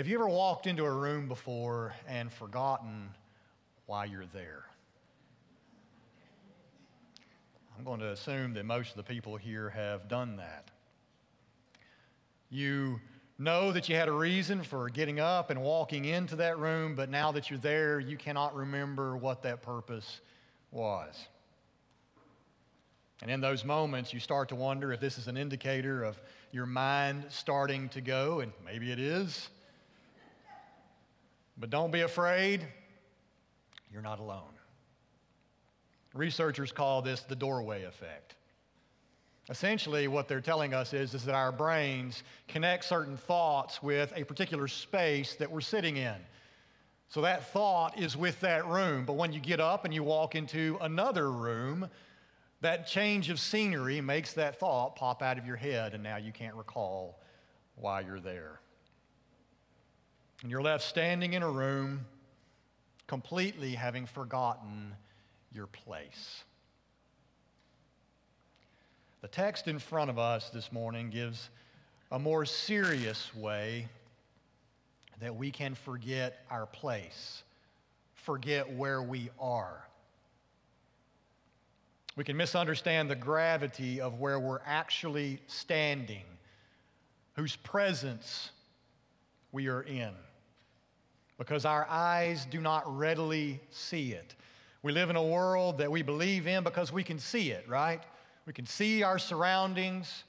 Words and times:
Have 0.00 0.08
you 0.08 0.14
ever 0.14 0.30
walked 0.30 0.66
into 0.66 0.86
a 0.86 0.90
room 0.90 1.28
before 1.28 1.94
and 2.08 2.32
forgotten 2.32 3.10
why 3.84 4.06
you're 4.06 4.24
there? 4.32 4.64
I'm 7.76 7.84
going 7.84 8.00
to 8.00 8.10
assume 8.10 8.54
that 8.54 8.64
most 8.64 8.92
of 8.92 8.96
the 8.96 9.02
people 9.02 9.36
here 9.36 9.68
have 9.68 10.08
done 10.08 10.36
that. 10.36 10.70
You 12.48 12.98
know 13.38 13.72
that 13.72 13.90
you 13.90 13.94
had 13.94 14.08
a 14.08 14.12
reason 14.12 14.62
for 14.62 14.88
getting 14.88 15.20
up 15.20 15.50
and 15.50 15.60
walking 15.60 16.06
into 16.06 16.34
that 16.36 16.58
room, 16.58 16.94
but 16.94 17.10
now 17.10 17.30
that 17.32 17.50
you're 17.50 17.58
there, 17.58 18.00
you 18.00 18.16
cannot 18.16 18.56
remember 18.56 19.18
what 19.18 19.42
that 19.42 19.60
purpose 19.60 20.22
was. 20.70 21.14
And 23.20 23.30
in 23.30 23.42
those 23.42 23.66
moments, 23.66 24.14
you 24.14 24.20
start 24.20 24.48
to 24.48 24.54
wonder 24.54 24.94
if 24.94 25.00
this 25.00 25.18
is 25.18 25.28
an 25.28 25.36
indicator 25.36 26.02
of 26.02 26.18
your 26.52 26.64
mind 26.64 27.26
starting 27.28 27.90
to 27.90 28.00
go, 28.00 28.40
and 28.40 28.50
maybe 28.64 28.92
it 28.92 28.98
is. 28.98 29.50
But 31.60 31.68
don't 31.68 31.90
be 31.90 32.00
afraid, 32.00 32.66
you're 33.92 34.00
not 34.00 34.18
alone. 34.18 34.54
Researchers 36.14 36.72
call 36.72 37.02
this 37.02 37.20
the 37.20 37.36
doorway 37.36 37.84
effect. 37.84 38.34
Essentially, 39.50 40.08
what 40.08 40.26
they're 40.26 40.40
telling 40.40 40.72
us 40.72 40.94
is, 40.94 41.12
is 41.12 41.24
that 41.24 41.34
our 41.34 41.52
brains 41.52 42.22
connect 42.48 42.84
certain 42.84 43.16
thoughts 43.16 43.82
with 43.82 44.12
a 44.16 44.24
particular 44.24 44.68
space 44.68 45.34
that 45.34 45.50
we're 45.50 45.60
sitting 45.60 45.96
in. 45.96 46.16
So 47.08 47.20
that 47.22 47.52
thought 47.52 47.98
is 47.98 48.16
with 48.16 48.40
that 48.40 48.66
room, 48.66 49.04
but 49.04 49.14
when 49.14 49.32
you 49.32 49.40
get 49.40 49.60
up 49.60 49.84
and 49.84 49.92
you 49.92 50.02
walk 50.02 50.36
into 50.36 50.78
another 50.80 51.30
room, 51.30 51.90
that 52.60 52.86
change 52.86 53.28
of 53.28 53.40
scenery 53.40 54.00
makes 54.00 54.32
that 54.34 54.60
thought 54.60 54.94
pop 54.94 55.20
out 55.20 55.36
of 55.36 55.46
your 55.46 55.56
head, 55.56 55.92
and 55.94 56.02
now 56.02 56.16
you 56.16 56.32
can't 56.32 56.54
recall 56.54 57.20
why 57.74 58.00
you're 58.00 58.20
there. 58.20 58.60
And 60.42 60.50
you're 60.50 60.62
left 60.62 60.84
standing 60.84 61.34
in 61.34 61.42
a 61.42 61.50
room 61.50 62.06
completely 63.06 63.74
having 63.74 64.06
forgotten 64.06 64.94
your 65.52 65.66
place. 65.66 66.44
The 69.20 69.28
text 69.28 69.68
in 69.68 69.78
front 69.78 70.08
of 70.08 70.18
us 70.18 70.48
this 70.50 70.72
morning 70.72 71.10
gives 71.10 71.50
a 72.10 72.18
more 72.18 72.46
serious 72.46 73.34
way 73.34 73.88
that 75.20 75.36
we 75.36 75.50
can 75.50 75.74
forget 75.74 76.44
our 76.50 76.66
place, 76.66 77.42
forget 78.14 78.72
where 78.72 79.02
we 79.02 79.28
are. 79.38 79.86
We 82.16 82.24
can 82.24 82.36
misunderstand 82.36 83.10
the 83.10 83.16
gravity 83.16 84.00
of 84.00 84.18
where 84.18 84.40
we're 84.40 84.62
actually 84.64 85.40
standing, 85.46 86.24
whose 87.34 87.56
presence 87.56 88.50
we 89.52 89.68
are 89.68 89.82
in, 89.82 90.12
because 91.40 91.64
our 91.64 91.86
eyes 91.88 92.46
do 92.50 92.60
not 92.60 92.84
readily 92.98 93.58
see 93.70 94.12
it. 94.12 94.34
We 94.82 94.92
live 94.92 95.08
in 95.08 95.16
a 95.16 95.22
world 95.22 95.78
that 95.78 95.90
we 95.90 96.02
believe 96.02 96.46
in 96.46 96.62
because 96.62 96.92
we 96.92 97.02
can 97.02 97.18
see 97.18 97.50
it, 97.50 97.66
right? 97.66 98.02
We 98.44 98.52
can 98.52 98.66
see 98.66 99.02
our 99.02 99.18
surroundings. 99.18 100.24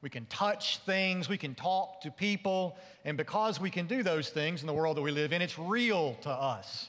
We 0.00 0.08
can 0.08 0.24
touch 0.24 0.78
things. 0.78 1.28
We 1.28 1.36
can 1.36 1.54
talk 1.54 2.00
to 2.00 2.10
people. 2.10 2.78
And 3.04 3.18
because 3.18 3.60
we 3.60 3.68
can 3.68 3.86
do 3.86 4.02
those 4.02 4.30
things 4.30 4.62
in 4.62 4.66
the 4.66 4.72
world 4.72 4.96
that 4.96 5.02
we 5.02 5.10
live 5.10 5.34
in, 5.34 5.42
it's 5.42 5.58
real 5.58 6.14
to 6.22 6.30
us. 6.30 6.88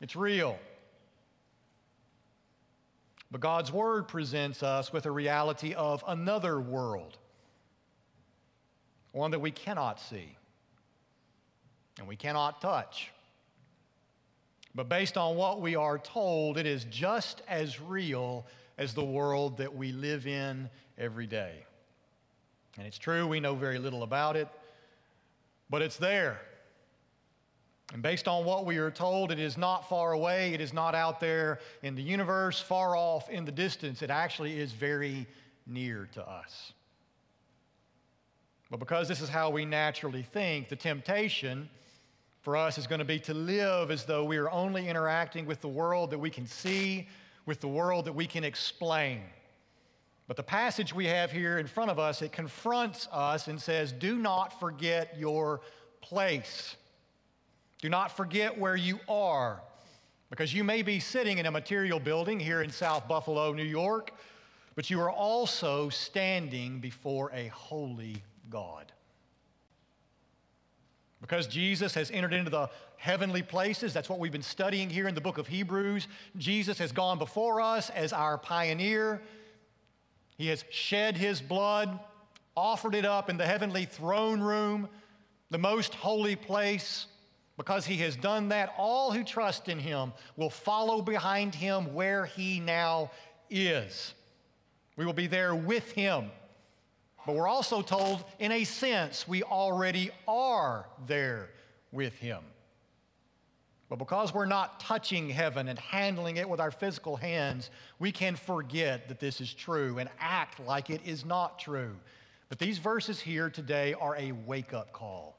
It's 0.00 0.14
real. 0.14 0.56
But 3.32 3.40
God's 3.40 3.72
Word 3.72 4.06
presents 4.06 4.62
us 4.62 4.92
with 4.92 5.06
a 5.06 5.10
reality 5.10 5.74
of 5.74 6.04
another 6.06 6.60
world, 6.60 7.18
one 9.10 9.32
that 9.32 9.40
we 9.40 9.50
cannot 9.50 9.98
see 9.98 10.36
and 11.98 12.06
we 12.06 12.16
cannot 12.16 12.60
touch. 12.60 13.10
But 14.74 14.88
based 14.88 15.16
on 15.16 15.36
what 15.36 15.60
we 15.60 15.74
are 15.74 15.98
told, 15.98 16.56
it 16.56 16.66
is 16.66 16.84
just 16.84 17.42
as 17.48 17.80
real 17.80 18.46
as 18.78 18.94
the 18.94 19.04
world 19.04 19.58
that 19.58 19.74
we 19.74 19.92
live 19.92 20.26
in 20.26 20.70
every 20.96 21.26
day. 21.26 21.64
And 22.78 22.86
it's 22.86 22.98
true, 22.98 23.26
we 23.26 23.40
know 23.40 23.54
very 23.54 23.78
little 23.78 24.02
about 24.02 24.36
it, 24.36 24.48
but 25.68 25.82
it's 25.82 25.96
there. 25.96 26.40
And 27.92 28.02
based 28.02 28.28
on 28.28 28.44
what 28.44 28.64
we 28.64 28.78
are 28.78 28.90
told, 28.90 29.32
it 29.32 29.40
is 29.40 29.58
not 29.58 29.88
far 29.88 30.12
away, 30.12 30.54
it 30.54 30.60
is 30.60 30.72
not 30.72 30.94
out 30.94 31.18
there 31.18 31.58
in 31.82 31.96
the 31.96 32.02
universe, 32.02 32.60
far 32.60 32.94
off 32.96 33.28
in 33.28 33.44
the 33.44 33.52
distance. 33.52 34.02
It 34.02 34.10
actually 34.10 34.60
is 34.60 34.70
very 34.70 35.26
near 35.66 36.08
to 36.12 36.26
us. 36.26 36.72
But 38.70 38.78
because 38.78 39.08
this 39.08 39.20
is 39.20 39.28
how 39.28 39.50
we 39.50 39.64
naturally 39.64 40.22
think, 40.22 40.68
the 40.68 40.76
temptation 40.76 41.68
for 42.42 42.56
us 42.56 42.78
is 42.78 42.86
going 42.86 43.00
to 43.00 43.04
be 43.04 43.18
to 43.20 43.34
live 43.34 43.90
as 43.90 44.04
though 44.04 44.24
we 44.24 44.36
are 44.36 44.50
only 44.50 44.88
interacting 44.88 45.44
with 45.44 45.60
the 45.60 45.68
world 45.68 46.10
that 46.10 46.18
we 46.18 46.30
can 46.30 46.46
see, 46.46 47.08
with 47.46 47.60
the 47.60 47.68
world 47.68 48.04
that 48.04 48.14
we 48.14 48.26
can 48.26 48.44
explain. 48.44 49.20
But 50.28 50.36
the 50.36 50.44
passage 50.44 50.94
we 50.94 51.06
have 51.06 51.32
here 51.32 51.58
in 51.58 51.66
front 51.66 51.90
of 51.90 51.98
us, 51.98 52.22
it 52.22 52.30
confronts 52.30 53.08
us 53.10 53.48
and 53.48 53.60
says, 53.60 53.90
Do 53.90 54.16
not 54.16 54.60
forget 54.60 55.16
your 55.18 55.60
place. 56.00 56.76
Do 57.82 57.88
not 57.88 58.16
forget 58.16 58.56
where 58.56 58.76
you 58.76 59.00
are. 59.08 59.60
Because 60.30 60.54
you 60.54 60.62
may 60.62 60.82
be 60.82 61.00
sitting 61.00 61.38
in 61.38 61.46
a 61.46 61.50
material 61.50 61.98
building 61.98 62.38
here 62.38 62.62
in 62.62 62.70
South 62.70 63.08
Buffalo, 63.08 63.52
New 63.52 63.64
York, 63.64 64.12
but 64.76 64.88
you 64.88 65.00
are 65.00 65.10
also 65.10 65.88
standing 65.88 66.78
before 66.78 67.32
a 67.34 67.48
holy 67.48 68.22
God. 68.50 68.92
Because 71.20 71.46
Jesus 71.46 71.94
has 71.94 72.10
entered 72.10 72.32
into 72.32 72.50
the 72.50 72.70
heavenly 72.96 73.42
places, 73.42 73.92
that's 73.92 74.08
what 74.08 74.18
we've 74.18 74.32
been 74.32 74.42
studying 74.42 74.88
here 74.88 75.06
in 75.06 75.14
the 75.14 75.20
book 75.20 75.38
of 75.38 75.46
Hebrews. 75.46 76.08
Jesus 76.36 76.78
has 76.78 76.92
gone 76.92 77.18
before 77.18 77.60
us 77.60 77.90
as 77.90 78.12
our 78.12 78.38
pioneer. 78.38 79.22
He 80.36 80.48
has 80.48 80.64
shed 80.70 81.16
his 81.16 81.40
blood, 81.40 82.00
offered 82.56 82.94
it 82.94 83.04
up 83.04 83.28
in 83.28 83.36
the 83.36 83.46
heavenly 83.46 83.84
throne 83.84 84.40
room, 84.40 84.88
the 85.50 85.58
most 85.58 85.94
holy 85.94 86.36
place. 86.36 87.06
Because 87.58 87.84
he 87.84 87.98
has 87.98 88.16
done 88.16 88.48
that, 88.48 88.72
all 88.78 89.12
who 89.12 89.22
trust 89.22 89.68
in 89.68 89.78
him 89.78 90.14
will 90.36 90.48
follow 90.48 91.02
behind 91.02 91.54
him 91.54 91.92
where 91.92 92.24
he 92.24 92.58
now 92.58 93.10
is. 93.50 94.14
We 94.96 95.04
will 95.04 95.12
be 95.12 95.26
there 95.26 95.54
with 95.54 95.90
him. 95.92 96.30
But 97.30 97.36
we're 97.36 97.46
also 97.46 97.80
told, 97.80 98.24
in 98.40 98.50
a 98.50 98.64
sense, 98.64 99.28
we 99.28 99.44
already 99.44 100.10
are 100.26 100.88
there 101.06 101.50
with 101.92 102.12
Him. 102.14 102.42
But 103.88 104.00
because 104.00 104.34
we're 104.34 104.46
not 104.46 104.80
touching 104.80 105.28
heaven 105.30 105.68
and 105.68 105.78
handling 105.78 106.38
it 106.38 106.48
with 106.48 106.58
our 106.58 106.72
physical 106.72 107.14
hands, 107.14 107.70
we 108.00 108.10
can 108.10 108.34
forget 108.34 109.06
that 109.06 109.20
this 109.20 109.40
is 109.40 109.54
true 109.54 109.98
and 109.98 110.10
act 110.18 110.58
like 110.58 110.90
it 110.90 111.02
is 111.06 111.24
not 111.24 111.60
true. 111.60 111.94
But 112.48 112.58
these 112.58 112.78
verses 112.78 113.20
here 113.20 113.48
today 113.48 113.94
are 113.94 114.16
a 114.16 114.32
wake 114.32 114.72
up 114.72 114.92
call 114.92 115.38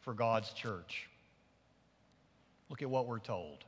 for 0.00 0.12
God's 0.12 0.52
church. 0.52 1.08
Look 2.68 2.82
at 2.82 2.90
what 2.90 3.06
we're 3.06 3.20
told. 3.20 3.64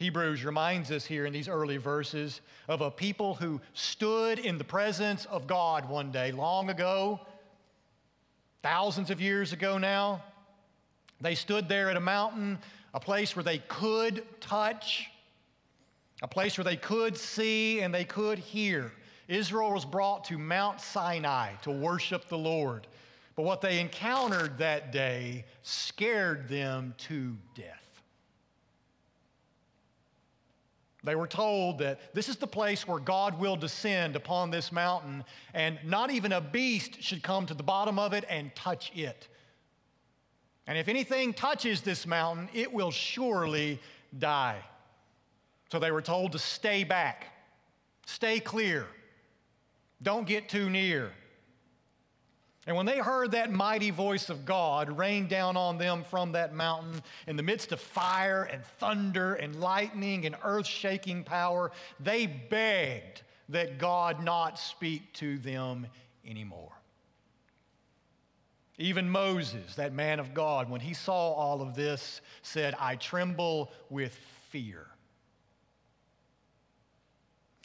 Hebrews 0.00 0.46
reminds 0.46 0.90
us 0.90 1.04
here 1.04 1.26
in 1.26 1.32
these 1.34 1.46
early 1.46 1.76
verses 1.76 2.40
of 2.68 2.80
a 2.80 2.90
people 2.90 3.34
who 3.34 3.60
stood 3.74 4.38
in 4.38 4.56
the 4.56 4.64
presence 4.64 5.26
of 5.26 5.46
God 5.46 5.90
one 5.90 6.10
day, 6.10 6.32
long 6.32 6.70
ago, 6.70 7.20
thousands 8.62 9.10
of 9.10 9.20
years 9.20 9.52
ago 9.52 9.76
now. 9.76 10.22
They 11.20 11.34
stood 11.34 11.68
there 11.68 11.90
at 11.90 11.98
a 11.98 12.00
mountain, 12.00 12.58
a 12.94 12.98
place 12.98 13.36
where 13.36 13.42
they 13.42 13.58
could 13.58 14.24
touch, 14.40 15.10
a 16.22 16.28
place 16.28 16.56
where 16.56 16.64
they 16.64 16.76
could 16.76 17.14
see 17.14 17.82
and 17.82 17.92
they 17.92 18.06
could 18.06 18.38
hear. 18.38 18.92
Israel 19.28 19.70
was 19.70 19.84
brought 19.84 20.24
to 20.24 20.38
Mount 20.38 20.80
Sinai 20.80 21.52
to 21.64 21.70
worship 21.70 22.26
the 22.30 22.38
Lord. 22.38 22.86
But 23.36 23.42
what 23.42 23.60
they 23.60 23.80
encountered 23.80 24.56
that 24.58 24.92
day 24.92 25.44
scared 25.62 26.48
them 26.48 26.94
to 27.08 27.36
death. 27.54 27.89
They 31.02 31.14
were 31.14 31.26
told 31.26 31.78
that 31.78 32.14
this 32.14 32.28
is 32.28 32.36
the 32.36 32.46
place 32.46 32.86
where 32.86 32.98
God 32.98 33.38
will 33.38 33.56
descend 33.56 34.16
upon 34.16 34.50
this 34.50 34.70
mountain, 34.70 35.24
and 35.54 35.78
not 35.84 36.10
even 36.10 36.32
a 36.32 36.40
beast 36.40 37.02
should 37.02 37.22
come 37.22 37.46
to 37.46 37.54
the 37.54 37.62
bottom 37.62 37.98
of 37.98 38.12
it 38.12 38.24
and 38.28 38.54
touch 38.54 38.92
it. 38.94 39.28
And 40.66 40.76
if 40.76 40.88
anything 40.88 41.32
touches 41.32 41.80
this 41.80 42.06
mountain, 42.06 42.48
it 42.52 42.72
will 42.72 42.90
surely 42.90 43.80
die. 44.18 44.58
So 45.72 45.78
they 45.78 45.90
were 45.90 46.02
told 46.02 46.32
to 46.32 46.38
stay 46.38 46.84
back, 46.84 47.26
stay 48.04 48.40
clear, 48.40 48.86
don't 50.02 50.26
get 50.26 50.48
too 50.48 50.68
near. 50.68 51.12
And 52.70 52.76
when 52.76 52.86
they 52.86 52.98
heard 52.98 53.32
that 53.32 53.50
mighty 53.50 53.90
voice 53.90 54.30
of 54.30 54.44
God 54.44 54.96
rain 54.96 55.26
down 55.26 55.56
on 55.56 55.76
them 55.76 56.04
from 56.04 56.30
that 56.32 56.54
mountain 56.54 57.02
in 57.26 57.34
the 57.34 57.42
midst 57.42 57.72
of 57.72 57.80
fire 57.80 58.44
and 58.44 58.64
thunder 58.78 59.34
and 59.34 59.58
lightning 59.58 60.24
and 60.24 60.36
earth 60.44 60.68
shaking 60.68 61.24
power, 61.24 61.72
they 61.98 62.26
begged 62.28 63.22
that 63.48 63.78
God 63.78 64.22
not 64.22 64.56
speak 64.56 65.12
to 65.14 65.36
them 65.38 65.88
anymore. 66.24 66.70
Even 68.78 69.10
Moses, 69.10 69.74
that 69.74 69.92
man 69.92 70.20
of 70.20 70.32
God, 70.32 70.70
when 70.70 70.80
he 70.80 70.94
saw 70.94 71.32
all 71.32 71.62
of 71.62 71.74
this, 71.74 72.20
said, 72.42 72.76
I 72.78 72.94
tremble 72.94 73.72
with 73.88 74.16
fear. 74.50 74.86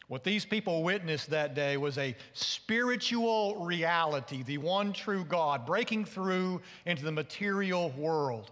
What 0.08 0.24
these 0.24 0.46
people 0.46 0.84
witnessed 0.84 1.32
that 1.32 1.56
day 1.56 1.78
was 1.78 1.98
a 1.98 2.16
spiritual 2.34 3.66
reality, 3.66 4.44
the 4.44 4.60
one 4.60 4.94
true 4.94 5.26
God 5.26 5.66
breaking 5.66 6.06
through 6.06 6.62
into 6.86 7.04
the 7.04 7.12
material 7.12 7.90
world. 7.98 8.52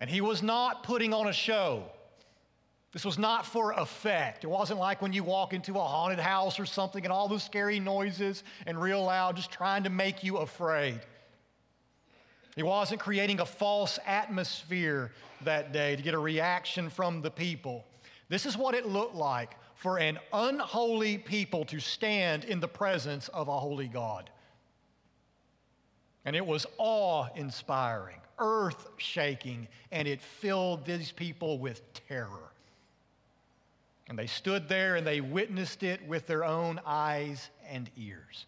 And 0.00 0.10
he 0.10 0.20
was 0.20 0.42
not 0.42 0.82
putting 0.82 1.14
on 1.14 1.28
a 1.28 1.32
show. 1.32 1.84
This 2.92 3.04
was 3.04 3.18
not 3.18 3.46
for 3.46 3.72
effect. 3.72 4.44
It 4.44 4.48
wasn't 4.48 4.80
like 4.80 5.00
when 5.02 5.12
you 5.12 5.22
walk 5.22 5.52
into 5.52 5.74
a 5.74 5.82
haunted 5.82 6.18
house 6.18 6.58
or 6.58 6.66
something 6.66 7.04
and 7.04 7.12
all 7.12 7.28
those 7.28 7.42
scary 7.44 7.78
noises 7.78 8.42
and 8.66 8.80
real 8.80 9.04
loud, 9.04 9.36
just 9.36 9.52
trying 9.52 9.84
to 9.84 9.90
make 9.90 10.24
you 10.24 10.38
afraid. 10.38 11.00
He 12.56 12.64
wasn't 12.64 13.00
creating 13.00 13.38
a 13.38 13.46
false 13.46 14.00
atmosphere 14.04 15.12
that 15.44 15.72
day 15.72 15.94
to 15.94 16.02
get 16.02 16.14
a 16.14 16.18
reaction 16.18 16.90
from 16.90 17.22
the 17.22 17.30
people. 17.30 17.84
This 18.28 18.46
is 18.46 18.56
what 18.56 18.74
it 18.74 18.86
looked 18.86 19.14
like 19.14 19.56
for 19.74 19.98
an 19.98 20.18
unholy 20.32 21.18
people 21.18 21.64
to 21.66 21.80
stand 21.80 22.44
in 22.44 22.60
the 22.60 22.68
presence 22.68 23.28
of 23.28 23.48
a 23.48 23.58
holy 23.58 23.88
God. 23.88 24.28
And 26.24 26.36
it 26.36 26.44
was 26.44 26.66
awe 26.76 27.28
inspiring, 27.36 28.20
earth 28.38 28.88
shaking, 28.98 29.68
and 29.90 30.06
it 30.06 30.20
filled 30.20 30.84
these 30.84 31.10
people 31.10 31.58
with 31.58 31.80
terror. 32.08 32.52
And 34.08 34.18
they 34.18 34.26
stood 34.26 34.68
there 34.68 34.96
and 34.96 35.06
they 35.06 35.20
witnessed 35.20 35.82
it 35.82 36.06
with 36.06 36.26
their 36.26 36.44
own 36.44 36.80
eyes 36.84 37.50
and 37.70 37.88
ears. 37.96 38.46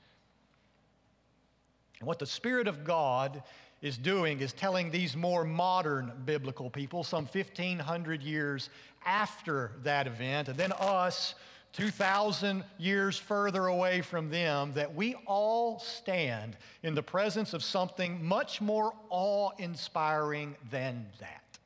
And 2.00 2.06
what 2.06 2.18
the 2.18 2.26
Spirit 2.26 2.66
of 2.66 2.82
God 2.82 3.42
is 3.82 3.96
doing 3.96 4.40
is 4.40 4.52
telling 4.52 4.90
these 4.90 5.16
more 5.16 5.44
modern 5.44 6.12
biblical 6.24 6.68
people, 6.68 7.02
some 7.02 7.24
1,500 7.26 8.22
years 8.22 8.68
after 9.06 9.72
that 9.82 10.06
event, 10.06 10.48
and 10.48 10.58
then 10.58 10.72
us, 10.72 11.34
2,000 11.72 12.64
years 12.78 13.16
further 13.16 13.66
away 13.66 14.02
from 14.02 14.28
them, 14.28 14.72
that 14.74 14.94
we 14.94 15.14
all 15.26 15.78
stand 15.78 16.56
in 16.82 16.94
the 16.94 17.02
presence 17.02 17.54
of 17.54 17.62
something 17.62 18.24
much 18.24 18.60
more 18.60 18.92
awe 19.08 19.50
inspiring 19.58 20.56
than 20.70 21.06
that. 21.20 21.58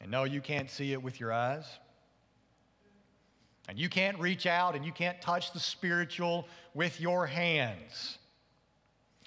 And 0.00 0.10
no, 0.10 0.24
you 0.24 0.40
can't 0.40 0.70
see 0.70 0.92
it 0.92 1.02
with 1.02 1.20
your 1.20 1.32
eyes. 1.32 1.66
And 3.68 3.78
you 3.78 3.88
can't 3.88 4.18
reach 4.18 4.46
out 4.46 4.74
and 4.76 4.84
you 4.84 4.92
can't 4.92 5.20
touch 5.20 5.52
the 5.52 5.60
spiritual 5.60 6.46
with 6.74 7.00
your 7.00 7.26
hands. 7.26 8.18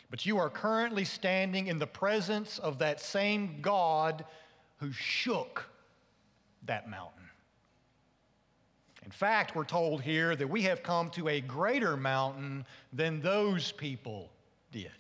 But 0.10 0.26
you 0.26 0.38
are 0.40 0.50
currently 0.50 1.06
standing 1.06 1.68
in 1.68 1.78
the 1.78 1.88
presence 1.88 2.58
of 2.58 2.80
that 2.80 3.00
same 3.00 3.60
God 3.62 4.26
who 4.78 4.92
shook 4.92 5.70
that 6.66 6.90
mountain. 6.90 7.14
In 9.06 9.12
fact, 9.12 9.56
we're 9.56 9.66
told 9.66 10.02
here 10.02 10.36
that 10.36 10.50
we 10.50 10.64
have 10.64 10.84
come 10.84 11.10
to 11.12 11.28
a 11.30 11.42
greater 11.42 11.96
mountain 11.96 12.66
than 12.92 13.22
those 13.22 13.72
people 13.72 14.30
did. 14.72 14.92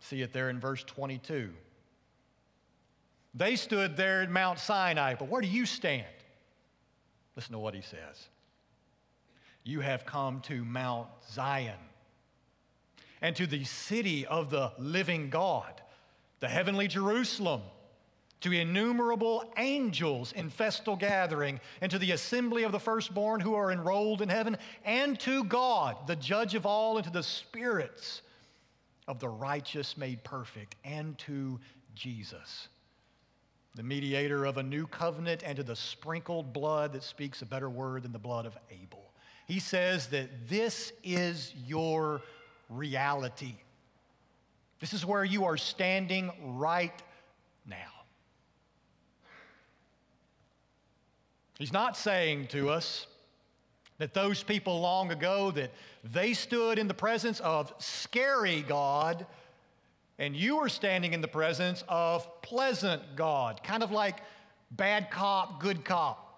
See 0.00 0.22
it 0.22 0.32
there 0.32 0.50
in 0.50 0.60
verse 0.60 0.84
22. 0.84 1.50
They 3.34 3.56
stood 3.56 3.96
there 3.96 4.22
at 4.22 4.30
Mount 4.30 4.58
Sinai, 4.58 5.14
but 5.14 5.28
where 5.28 5.40
do 5.40 5.48
you 5.48 5.64
stand? 5.64 6.04
Listen 7.34 7.52
to 7.52 7.58
what 7.58 7.74
he 7.74 7.80
says. 7.80 8.28
You 9.64 9.80
have 9.80 10.04
come 10.04 10.40
to 10.42 10.64
Mount 10.64 11.08
Zion 11.30 11.78
and 13.22 13.34
to 13.36 13.46
the 13.46 13.64
city 13.64 14.26
of 14.26 14.50
the 14.50 14.72
living 14.78 15.30
God, 15.30 15.80
the 16.40 16.48
heavenly 16.48 16.88
Jerusalem, 16.88 17.62
to 18.40 18.52
innumerable 18.52 19.44
angels 19.56 20.32
in 20.32 20.50
festal 20.50 20.96
gathering, 20.96 21.60
and 21.80 21.90
to 21.92 21.98
the 21.98 22.10
assembly 22.10 22.64
of 22.64 22.72
the 22.72 22.80
firstborn 22.80 23.40
who 23.40 23.54
are 23.54 23.70
enrolled 23.70 24.20
in 24.20 24.28
heaven, 24.28 24.56
and 24.84 25.18
to 25.20 25.44
God, 25.44 26.08
the 26.08 26.16
judge 26.16 26.56
of 26.56 26.66
all, 26.66 26.96
and 26.96 27.04
to 27.04 27.12
the 27.12 27.22
spirits 27.22 28.22
of 29.06 29.20
the 29.20 29.28
righteous 29.28 29.96
made 29.96 30.24
perfect, 30.24 30.74
and 30.84 31.16
to 31.18 31.60
Jesus, 31.94 32.66
the 33.76 33.84
mediator 33.84 34.44
of 34.44 34.56
a 34.56 34.62
new 34.62 34.88
covenant, 34.88 35.44
and 35.46 35.56
to 35.56 35.62
the 35.62 35.76
sprinkled 35.76 36.52
blood 36.52 36.92
that 36.94 37.04
speaks 37.04 37.42
a 37.42 37.46
better 37.46 37.70
word 37.70 38.02
than 38.02 38.12
the 38.12 38.18
blood 38.18 38.46
of 38.46 38.56
Abel. 38.72 39.12
He 39.46 39.60
says 39.60 40.08
that 40.08 40.48
this 40.48 40.92
is 41.04 41.54
your 41.64 42.22
reality. 42.74 43.54
This 44.80 44.92
is 44.92 45.06
where 45.06 45.24
you 45.24 45.44
are 45.44 45.56
standing 45.56 46.32
right 46.42 47.02
now. 47.66 47.76
He's 51.58 51.72
not 51.72 51.96
saying 51.96 52.48
to 52.48 52.70
us 52.70 53.06
that 53.98 54.14
those 54.14 54.42
people 54.42 54.80
long 54.80 55.12
ago 55.12 55.52
that 55.52 55.70
they 56.02 56.34
stood 56.34 56.78
in 56.78 56.88
the 56.88 56.94
presence 56.94 57.38
of 57.40 57.72
scary 57.78 58.62
God 58.62 59.26
and 60.18 60.34
you 60.36 60.58
are 60.58 60.68
standing 60.68 61.12
in 61.12 61.20
the 61.20 61.28
presence 61.28 61.84
of 61.88 62.42
pleasant 62.42 63.02
God, 63.16 63.62
kind 63.62 63.82
of 63.82 63.90
like 63.90 64.20
bad 64.70 65.10
cop, 65.10 65.60
good 65.60 65.84
cop. 65.84 66.31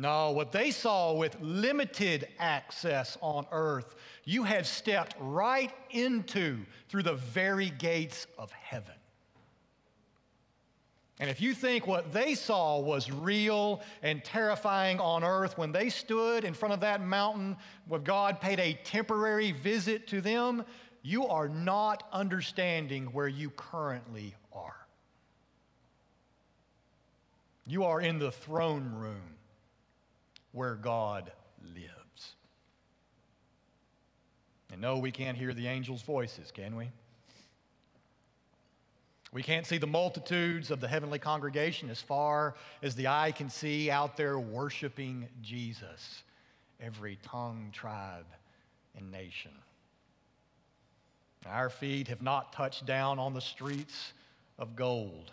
No, 0.00 0.30
what 0.30 0.52
they 0.52 0.70
saw 0.70 1.12
with 1.12 1.36
limited 1.40 2.28
access 2.38 3.18
on 3.20 3.46
earth, 3.50 3.96
you 4.24 4.44
have 4.44 4.64
stepped 4.64 5.16
right 5.18 5.72
into 5.90 6.60
through 6.88 7.02
the 7.02 7.14
very 7.14 7.70
gates 7.70 8.28
of 8.38 8.52
heaven. 8.52 8.94
And 11.18 11.28
if 11.28 11.40
you 11.40 11.52
think 11.52 11.88
what 11.88 12.12
they 12.12 12.36
saw 12.36 12.78
was 12.78 13.10
real 13.10 13.82
and 14.00 14.24
terrifying 14.24 15.00
on 15.00 15.24
earth 15.24 15.58
when 15.58 15.72
they 15.72 15.90
stood 15.90 16.44
in 16.44 16.54
front 16.54 16.74
of 16.74 16.80
that 16.80 17.04
mountain 17.04 17.56
where 17.88 17.98
God 17.98 18.40
paid 18.40 18.60
a 18.60 18.78
temporary 18.84 19.50
visit 19.50 20.06
to 20.08 20.20
them, 20.20 20.64
you 21.02 21.26
are 21.26 21.48
not 21.48 22.04
understanding 22.12 23.06
where 23.06 23.26
you 23.26 23.50
currently 23.50 24.36
are. 24.52 24.86
You 27.66 27.82
are 27.82 28.00
in 28.00 28.20
the 28.20 28.30
throne 28.30 28.92
room 28.94 29.37
where 30.52 30.74
God 30.74 31.30
lives. 31.62 32.34
And 34.72 34.80
no, 34.80 34.98
we 34.98 35.10
can't 35.10 35.36
hear 35.36 35.54
the 35.54 35.66
angels' 35.66 36.02
voices, 36.02 36.50
can 36.50 36.76
we? 36.76 36.90
We 39.32 39.42
can't 39.42 39.66
see 39.66 39.78
the 39.78 39.86
multitudes 39.86 40.70
of 40.70 40.80
the 40.80 40.88
heavenly 40.88 41.18
congregation 41.18 41.90
as 41.90 42.00
far 42.00 42.54
as 42.82 42.94
the 42.94 43.08
eye 43.08 43.32
can 43.32 43.50
see 43.50 43.90
out 43.90 44.16
there 44.16 44.38
worshiping 44.38 45.28
Jesus, 45.42 46.22
every 46.80 47.18
tongue, 47.22 47.70
tribe, 47.72 48.26
and 48.96 49.10
nation. 49.10 49.50
Our 51.46 51.68
feet 51.68 52.08
have 52.08 52.22
not 52.22 52.52
touched 52.52 52.86
down 52.86 53.18
on 53.18 53.34
the 53.34 53.40
streets 53.40 54.12
of 54.58 54.74
gold. 54.74 55.30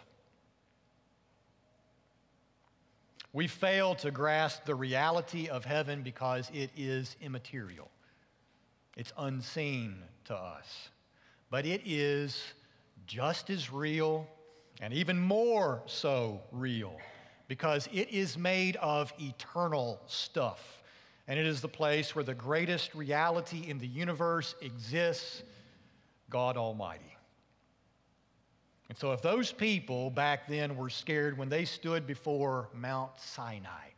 We 3.36 3.48
fail 3.48 3.96
to 3.96 4.12
grasp 4.12 4.64
the 4.64 4.76
reality 4.76 5.50
of 5.50 5.66
heaven 5.66 6.04
because 6.04 6.50
it 6.54 6.70
is 6.78 7.18
immaterial. 7.22 7.92
It's 8.96 9.12
unseen 9.18 9.98
to 10.28 10.34
us. 10.34 10.88
But 11.50 11.66
it 11.66 11.82
is 11.84 12.42
just 13.08 13.50
as 13.50 13.74
real 13.74 14.26
and 14.80 14.94
even 14.94 15.20
more 15.20 15.84
so 15.86 16.44
real 16.54 16.96
because 17.50 17.90
it 17.92 18.10
is 18.10 18.38
made 18.38 18.78
of 18.78 19.12
eternal 19.20 20.00
stuff. 20.08 20.82
And 21.28 21.38
it 21.38 21.46
is 21.46 21.60
the 21.60 21.68
place 21.68 22.16
where 22.16 22.24
the 22.24 22.34
greatest 22.34 22.96
reality 22.96 23.66
in 23.68 23.80
the 23.80 23.88
universe 23.88 24.56
exists 24.62 25.44
God 26.30 26.56
Almighty. 26.56 27.15
And 28.90 28.98
so, 28.98 29.12
if 29.14 29.22
those 29.22 29.52
people 29.52 30.12
back 30.12 30.48
then 30.48 30.76
were 30.76 30.90
scared 30.90 31.38
when 31.38 31.50
they 31.50 31.66
stood 31.66 32.06
before 32.06 32.70
Mount 32.74 33.12
Sinai, 33.20 33.90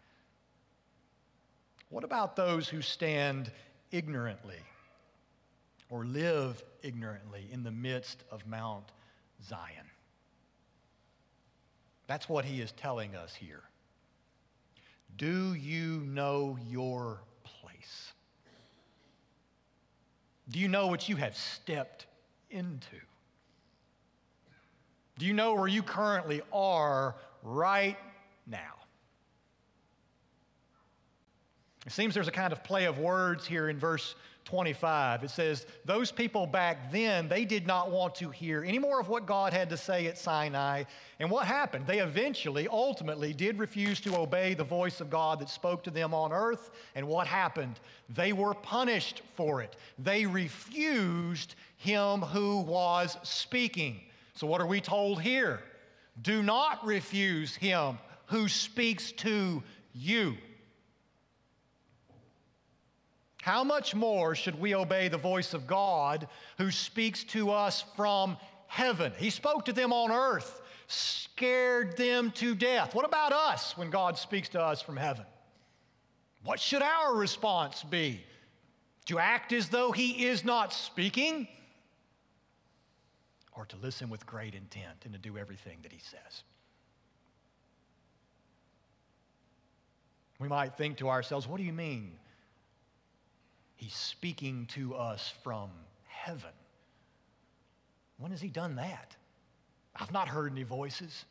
what 1.89 2.03
about 2.03 2.35
those 2.35 2.67
who 2.69 2.81
stand 2.81 3.51
ignorantly 3.91 4.59
or 5.89 6.05
live 6.05 6.63
ignorantly 6.83 7.47
in 7.51 7.63
the 7.63 7.71
midst 7.71 8.23
of 8.31 8.45
Mount 8.47 8.91
Zion? 9.45 9.85
That's 12.07 12.29
what 12.29 12.45
he 12.45 12.61
is 12.61 12.71
telling 12.71 13.15
us 13.15 13.35
here. 13.35 13.63
Do 15.17 15.53
you 15.53 16.01
know 16.05 16.57
your 16.69 17.21
place? 17.43 18.13
Do 20.49 20.59
you 20.59 20.69
know 20.69 20.87
what 20.87 21.09
you 21.09 21.17
have 21.17 21.35
stepped 21.35 22.05
into? 22.49 22.97
Do 25.17 25.25
you 25.25 25.33
know 25.33 25.53
where 25.55 25.67
you 25.67 25.83
currently 25.83 26.41
are 26.53 27.15
right 27.43 27.97
now? 28.45 28.73
It 31.85 31.93
seems 31.93 32.13
there's 32.13 32.27
a 32.27 32.31
kind 32.31 32.51
of 32.51 32.63
play 32.63 32.85
of 32.85 32.99
words 32.99 33.45
here 33.45 33.69
in 33.69 33.79
verse 33.79 34.15
25. 34.47 35.23
It 35.23 35.29
says, 35.29 35.65
Those 35.85 36.11
people 36.11 36.45
back 36.47 36.91
then, 36.91 37.27
they 37.27 37.45
did 37.45 37.65
not 37.67 37.91
want 37.91 38.15
to 38.15 38.29
hear 38.29 38.63
any 38.63 38.79
more 38.79 38.99
of 38.99 39.09
what 39.09 39.25
God 39.25 39.53
had 39.53 39.69
to 39.69 39.77
say 39.77 40.07
at 40.07 40.17
Sinai. 40.17 40.83
And 41.19 41.29
what 41.29 41.47
happened? 41.47 41.87
They 41.87 41.99
eventually, 41.99 42.67
ultimately, 42.67 43.33
did 43.33 43.59
refuse 43.59 43.99
to 44.01 44.17
obey 44.17 44.53
the 44.53 44.63
voice 44.63 45.01
of 45.01 45.09
God 45.09 45.39
that 45.39 45.49
spoke 45.49 45.83
to 45.83 45.91
them 45.91 46.13
on 46.13 46.31
earth. 46.31 46.71
And 46.95 47.07
what 47.07 47.27
happened? 47.27 47.79
They 48.09 48.31
were 48.33 48.53
punished 48.53 49.21
for 49.35 49.61
it. 49.61 49.75
They 49.99 50.25
refused 50.25 51.55
him 51.75 52.21
who 52.21 52.61
was 52.61 53.17
speaking. 53.23 54.01
So, 54.37 54.45
what 54.45 54.61
are 54.61 54.67
we 54.67 54.81
told 54.81 55.19
here? 55.19 55.61
Do 56.21 56.43
not 56.43 56.85
refuse 56.85 57.55
him 57.55 57.97
who 58.27 58.47
speaks 58.47 59.11
to 59.13 59.63
you. 59.95 60.37
How 63.41 63.63
much 63.63 63.95
more 63.95 64.35
should 64.35 64.59
we 64.59 64.75
obey 64.75 65.07
the 65.07 65.17
voice 65.17 65.55
of 65.55 65.65
God 65.65 66.27
who 66.59 66.69
speaks 66.69 67.23
to 67.25 67.49
us 67.49 67.83
from 67.95 68.37
heaven? 68.67 69.11
He 69.17 69.31
spoke 69.31 69.65
to 69.65 69.73
them 69.73 69.91
on 69.91 70.11
earth, 70.11 70.61
scared 70.85 71.97
them 71.97 72.29
to 72.31 72.53
death. 72.53 72.93
What 72.93 73.05
about 73.05 73.33
us 73.33 73.75
when 73.75 73.89
God 73.89 74.19
speaks 74.19 74.49
to 74.49 74.61
us 74.61 74.83
from 74.83 74.97
heaven? 74.97 75.25
What 76.43 76.59
should 76.59 76.83
our 76.83 77.15
response 77.15 77.81
be? 77.81 78.23
To 79.05 79.17
act 79.17 79.51
as 79.51 79.69
though 79.69 79.91
He 79.91 80.27
is 80.27 80.45
not 80.45 80.73
speaking? 80.73 81.47
Or 83.57 83.65
to 83.65 83.75
listen 83.77 84.09
with 84.09 84.25
great 84.25 84.53
intent 84.53 85.03
and 85.03 85.13
to 85.13 85.19
do 85.19 85.37
everything 85.37 85.79
that 85.81 85.91
He 85.91 85.99
says? 85.99 86.43
We 90.39 90.47
might 90.47 90.77
think 90.77 90.97
to 90.97 91.09
ourselves, 91.09 91.47
what 91.47 91.57
do 91.57 91.63
you 91.63 91.73
mean? 91.73 92.11
He's 93.75 93.95
speaking 93.95 94.67
to 94.73 94.95
us 94.95 95.33
from 95.43 95.71
heaven. 96.05 96.51
When 98.17 98.31
has 98.31 98.41
he 98.41 98.49
done 98.49 98.75
that? 98.75 99.15
I've 99.95 100.11
not 100.11 100.27
heard 100.27 100.51
any 100.51 100.63
voices. 100.63 101.25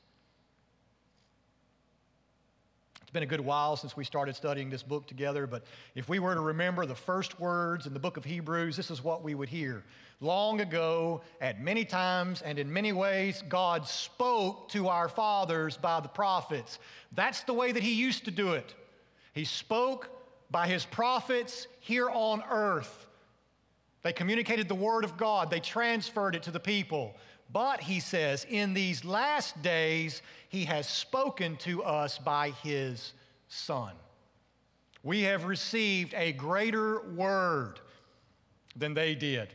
It's 3.02 3.05
been 3.16 3.22
a 3.22 3.26
good 3.26 3.40
while 3.40 3.76
since 3.76 3.96
we 3.96 4.04
started 4.04 4.36
studying 4.36 4.68
this 4.68 4.82
book 4.82 5.06
together, 5.06 5.46
but 5.46 5.64
if 5.94 6.06
we 6.06 6.18
were 6.18 6.34
to 6.34 6.40
remember 6.42 6.84
the 6.84 6.94
first 6.94 7.40
words 7.40 7.86
in 7.86 7.94
the 7.94 7.98
book 7.98 8.18
of 8.18 8.26
Hebrews, 8.26 8.76
this 8.76 8.90
is 8.90 9.02
what 9.02 9.24
we 9.24 9.34
would 9.34 9.48
hear. 9.48 9.84
Long 10.20 10.60
ago, 10.60 11.22
at 11.40 11.62
many 11.62 11.86
times 11.86 12.42
and 12.42 12.58
in 12.58 12.70
many 12.70 12.92
ways, 12.92 13.42
God 13.48 13.88
spoke 13.88 14.68
to 14.72 14.88
our 14.88 15.08
fathers 15.08 15.78
by 15.78 16.00
the 16.00 16.08
prophets. 16.08 16.78
That's 17.12 17.42
the 17.44 17.54
way 17.54 17.72
that 17.72 17.82
He 17.82 17.94
used 17.94 18.26
to 18.26 18.30
do 18.30 18.52
it. 18.52 18.74
He 19.32 19.46
spoke 19.46 20.10
by 20.50 20.66
his 20.66 20.84
prophets 20.84 21.68
here 21.80 22.10
on 22.10 22.42
earth. 22.50 23.06
They 24.02 24.12
communicated 24.12 24.68
the 24.68 24.74
word 24.74 25.04
of 25.04 25.16
God, 25.16 25.50
they 25.50 25.60
transferred 25.60 26.34
it 26.34 26.42
to 26.42 26.50
the 26.50 26.60
people. 26.60 27.16
But 27.52 27.80
he 27.80 28.00
says, 28.00 28.46
in 28.48 28.74
these 28.74 29.04
last 29.04 29.60
days, 29.62 30.22
he 30.48 30.64
has 30.64 30.88
spoken 30.88 31.56
to 31.58 31.82
us 31.84 32.18
by 32.18 32.50
his 32.62 33.12
Son. 33.48 33.92
We 35.02 35.22
have 35.22 35.44
received 35.44 36.14
a 36.14 36.32
greater 36.32 37.00
word 37.12 37.78
than 38.74 38.94
they 38.94 39.14
did. 39.14 39.48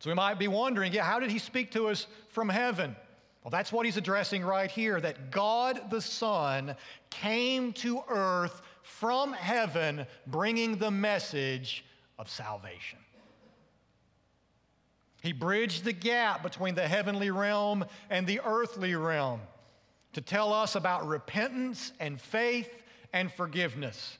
So 0.00 0.08
we 0.08 0.14
might 0.14 0.38
be 0.38 0.48
wondering, 0.48 0.92
yeah, 0.92 1.04
how 1.04 1.20
did 1.20 1.30
he 1.30 1.38
speak 1.38 1.72
to 1.72 1.88
us 1.88 2.06
from 2.30 2.48
heaven? 2.48 2.96
Well, 3.44 3.50
that's 3.50 3.72
what 3.72 3.84
he's 3.84 3.98
addressing 3.98 4.42
right 4.42 4.70
here 4.70 5.00
that 5.00 5.30
God 5.30 5.90
the 5.90 6.00
Son 6.00 6.74
came 7.10 7.72
to 7.74 8.02
earth 8.08 8.62
from 8.82 9.34
heaven 9.34 10.06
bringing 10.26 10.76
the 10.76 10.90
message 10.90 11.84
of 12.18 12.30
salvation. 12.30 12.98
He 15.20 15.32
bridged 15.32 15.84
the 15.84 15.92
gap 15.92 16.42
between 16.42 16.74
the 16.74 16.88
heavenly 16.88 17.30
realm 17.30 17.84
and 18.08 18.26
the 18.26 18.40
earthly 18.44 18.94
realm 18.94 19.40
to 20.14 20.20
tell 20.20 20.52
us 20.52 20.74
about 20.74 21.06
repentance 21.06 21.92
and 22.00 22.20
faith 22.20 22.70
and 23.12 23.30
forgiveness. 23.32 24.18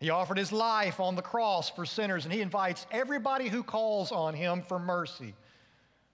He 0.00 0.10
offered 0.10 0.36
his 0.36 0.52
life 0.52 1.00
on 1.00 1.16
the 1.16 1.22
cross 1.22 1.70
for 1.70 1.86
sinners, 1.86 2.24
and 2.24 2.32
he 2.32 2.42
invites 2.42 2.86
everybody 2.90 3.48
who 3.48 3.62
calls 3.62 4.12
on 4.12 4.34
him 4.34 4.62
for 4.62 4.78
mercy 4.78 5.34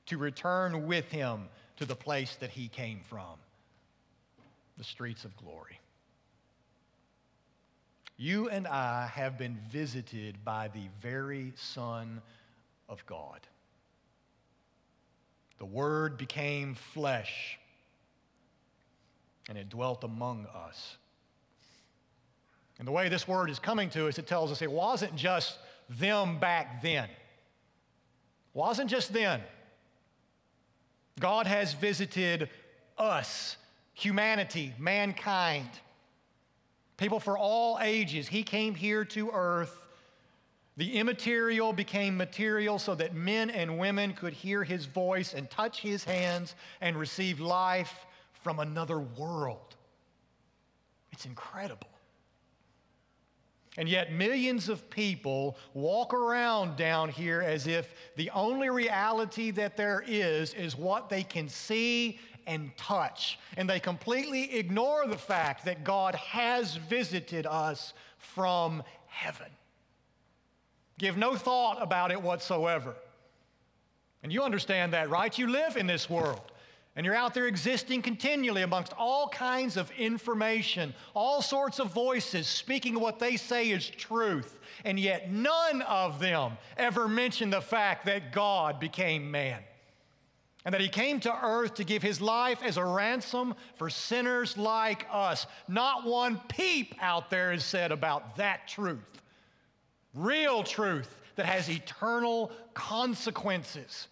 to 0.07 0.17
return 0.17 0.87
with 0.87 1.11
him 1.11 1.49
to 1.77 1.85
the 1.85 1.97
place 1.97 2.37
that 2.37 2.51
he 2.51 2.69
came 2.69 3.01
from 3.09 3.39
the 4.79 4.85
streets 4.85 5.25
of 5.25 5.37
glory. 5.37 5.79
You 8.17 8.49
and 8.49 8.67
I 8.67 9.11
have 9.13 9.39
been 9.39 9.59
visited 9.71 10.45
by 10.45 10.69
the 10.69 10.89
very 11.01 11.53
Son 11.57 12.21
of 12.89 13.05
God. 13.07 13.41
The 15.61 15.67
Word 15.67 16.19
became 16.19 16.75
flesh 16.75 17.61
and 19.49 19.57
it 19.57 19.69
dwelt 19.69 20.03
among 20.03 20.47
us. 20.47 20.97
And 22.79 22.89
the 22.89 22.93
way 22.93 23.09
this 23.09 23.29
word 23.29 23.51
is 23.51 23.59
coming 23.59 23.91
to 23.91 24.07
us, 24.09 24.19
it 24.19 24.27
tells 24.27 24.51
us 24.51 24.63
it 24.63 24.71
wasn't 24.73 25.15
just 25.17 25.59
them 25.89 26.39
back 26.39 26.83
then. 26.83 27.05
It 27.05 27.11
wasn't 28.55 28.89
just 28.89 29.13
then. 29.13 29.43
God 31.19 31.47
has 31.47 31.75
visited 31.75 32.49
us, 32.97 33.57
humanity, 33.93 34.73
mankind 34.79 35.69
people 37.01 37.19
for 37.19 37.37
all 37.37 37.79
ages. 37.81 38.29
He 38.29 38.43
came 38.43 38.75
here 38.75 39.05
to 39.07 39.31
earth. 39.33 39.80
The 40.81 40.97
immaterial 40.97 41.75
became 41.75 42.17
material 42.17 42.79
so 42.79 42.95
that 42.95 43.15
men 43.15 43.51
and 43.51 43.79
women 43.79 44.15
could 44.15 44.33
hear 44.33 44.65
his 44.65 44.87
voice 44.87 45.35
and 45.35 45.51
touch 45.51 45.83
his 45.83 46.05
hands 46.05 46.55
and 46.81 46.97
receive 46.97 47.39
life 47.39 48.07
from 48.33 48.61
another 48.61 48.99
world. 48.99 49.77
It's 51.13 51.27
incredible. 51.27 51.91
And 53.77 53.91
yet, 53.91 54.15
millions 54.15 54.71
of 54.71 54.89
people 54.89 55.59
walk 55.75 56.15
around 56.15 56.79
down 56.79 57.11
here 57.11 57.43
as 57.43 57.67
if 57.67 57.93
the 58.17 58.31
only 58.31 58.71
reality 58.71 59.51
that 59.51 59.77
there 59.77 60.03
is 60.07 60.55
is 60.55 60.79
what 60.79 61.11
they 61.11 61.25
can 61.25 61.51
see 61.51 62.19
and 62.47 62.75
touch. 62.79 63.39
And 63.59 63.69
they 63.69 63.81
completely 63.81 64.57
ignore 64.57 65.07
the 65.07 65.19
fact 65.19 65.67
that 65.67 65.85
God 65.85 66.15
has 66.15 66.77
visited 66.77 67.45
us 67.45 67.93
from 68.17 68.83
heaven. 69.09 69.51
Give 71.01 71.17
no 71.17 71.35
thought 71.35 71.79
about 71.81 72.11
it 72.11 72.21
whatsoever. 72.21 72.95
And 74.23 74.31
you 74.31 74.43
understand 74.43 74.93
that, 74.93 75.09
right? 75.09 75.37
You 75.39 75.47
live 75.47 75.79
in 75.79 75.87
this 75.87 76.11
world. 76.11 76.43
And 76.95 77.07
you're 77.07 77.15
out 77.15 77.33
there 77.33 77.47
existing 77.47 78.03
continually 78.03 78.61
amongst 78.61 78.93
all 78.99 79.27
kinds 79.29 79.79
of 79.79 79.91
information, 79.93 80.93
all 81.15 81.41
sorts 81.41 81.79
of 81.79 81.91
voices 81.95 82.47
speaking 82.47 83.01
what 83.01 83.19
they 83.19 83.39
say 83.39 83.71
is 83.71 83.89
truth. 83.89 84.59
And 84.85 85.01
yet, 85.01 85.33
none 85.33 85.81
of 85.81 86.21
them 86.21 86.59
ever 86.77 87.09
mention 87.09 87.49
the 87.49 87.63
fact 87.63 88.05
that 88.05 88.31
God 88.31 88.79
became 88.79 89.31
man 89.31 89.63
and 90.67 90.75
that 90.75 90.83
he 90.83 90.89
came 90.91 91.19
to 91.21 91.35
earth 91.43 91.77
to 91.77 91.85
give 91.85 92.03
his 92.03 92.21
life 92.21 92.63
as 92.63 92.77
a 92.77 92.85
ransom 92.85 93.55
for 93.77 93.89
sinners 93.89 94.59
like 94.59 95.07
us. 95.11 95.47
Not 95.67 96.05
one 96.05 96.39
peep 96.49 96.95
out 97.01 97.31
there 97.31 97.55
is 97.55 97.65
said 97.65 97.91
about 97.91 98.37
that 98.37 98.69
truth. 98.69 98.99
Real 100.15 100.63
truth 100.63 101.15
that 101.37 101.47
has 101.47 101.71
eternal 101.71 102.53
consequences. 102.75 104.09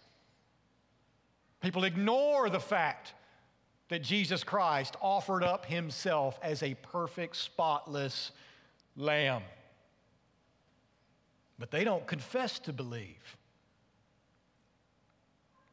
People 1.61 1.83
ignore 1.83 2.49
the 2.49 2.59
fact 2.59 3.13
that 3.89 4.03
Jesus 4.03 4.43
Christ 4.43 4.95
offered 5.01 5.43
up 5.43 5.65
himself 5.65 6.39
as 6.41 6.63
a 6.63 6.75
perfect, 6.75 7.35
spotless 7.35 8.31
lamb. 8.95 9.43
But 11.57 11.71
they 11.71 11.83
don't 11.83 12.07
confess 12.07 12.59
to 12.59 12.73
believe 12.73 13.37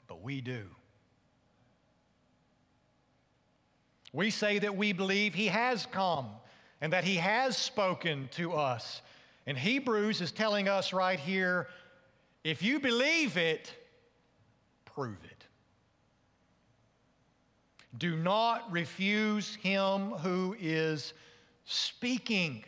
but 0.07 0.23
we 0.23 0.41
do. 0.41 0.63
We 4.13 4.31
say 4.31 4.59
that 4.61 4.77
we 4.77 4.93
believe 4.93 5.35
He 5.35 5.49
has 5.49 5.87
come 5.87 6.29
and 6.81 6.93
that 6.93 7.05
He 7.05 7.17
has 7.17 7.57
spoken 7.57 8.29
to 8.33 8.55
us. 8.55 9.03
And 9.47 9.57
Hebrews 9.57 10.21
is 10.21 10.33
telling 10.33 10.69
us 10.69 10.93
right 10.93 11.19
here 11.19 11.69
if 12.45 12.63
you 12.63 12.79
believe 12.79 13.37
it, 13.37 13.75
prove 14.85 15.19
it. 15.25 15.45
Do 17.99 18.17
not 18.17 18.71
refuse 18.71 19.57
Him 19.57 20.11
who 20.11 20.55
is 20.61 21.13
speaking, 21.65 22.65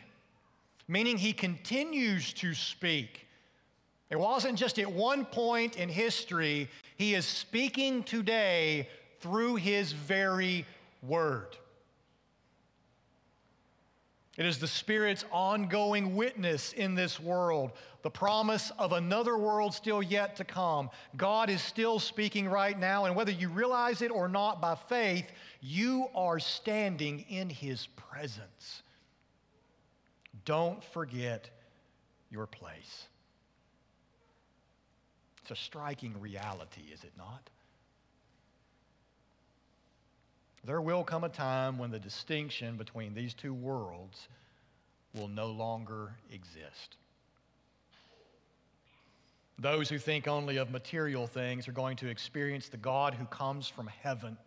meaning 0.87 1.17
He 1.17 1.31
continues 1.31 2.33
to 2.33 2.53
speak. 2.53 3.27
It 4.09 4.19
wasn't 4.19 4.57
just 4.57 4.79
at 4.79 4.91
one 4.91 5.23
point 5.23 5.77
in 5.77 5.87
history, 5.87 6.67
he 6.97 7.13
is 7.13 7.25
speaking 7.25 8.03
today 8.03 8.89
through 9.19 9.55
his 9.55 9.91
very 9.91 10.65
word. 11.03 11.55
It 14.39 14.45
is 14.45 14.57
the 14.57 14.67
Spirit's 14.67 15.25
ongoing 15.33 16.15
witness 16.15 16.71
in 16.71 16.95
this 16.95 17.19
world, 17.19 17.73
the 18.03 18.09
promise 18.09 18.71
of 18.79 18.93
another 18.93 19.37
world 19.37 19.73
still 19.73 20.01
yet 20.01 20.37
to 20.37 20.45
come. 20.45 20.89
God 21.17 21.49
is 21.49 21.61
still 21.61 21.99
speaking 21.99 22.47
right 22.47 22.79
now, 22.79 23.03
and 23.03 23.17
whether 23.17 23.33
you 23.33 23.49
realize 23.49 24.01
it 24.01 24.11
or 24.11 24.29
not 24.29 24.61
by 24.61 24.75
faith, 24.75 25.29
you 25.59 26.07
are 26.15 26.39
standing 26.39 27.25
in 27.27 27.49
His 27.49 27.87
presence. 27.87 28.81
Don't 30.45 30.81
forget 30.85 31.49
your 32.31 32.47
place. 32.47 33.07
It's 35.41 35.51
a 35.51 35.55
striking 35.57 36.17
reality, 36.21 36.83
is 36.93 37.03
it 37.03 37.11
not? 37.17 37.49
There 40.65 40.81
will 40.81 41.03
come 41.03 41.23
a 41.23 41.29
time 41.29 41.77
when 41.77 41.91
the 41.91 41.99
distinction 41.99 42.75
between 42.75 43.13
these 43.13 43.33
two 43.33 43.53
worlds 43.53 44.27
will 45.13 45.27
no 45.27 45.47
longer 45.47 46.13
exist. 46.31 46.97
Those 49.57 49.89
who 49.89 49.97
think 49.97 50.27
only 50.27 50.57
of 50.57 50.71
material 50.71 51.27
things 51.27 51.67
are 51.67 51.73
going 51.73 51.97
to 51.97 52.07
experience 52.07 52.69
the 52.69 52.77
God 52.77 53.13
who 53.13 53.25
comes 53.25 53.67
from 53.67 53.87
heaven 53.87 54.37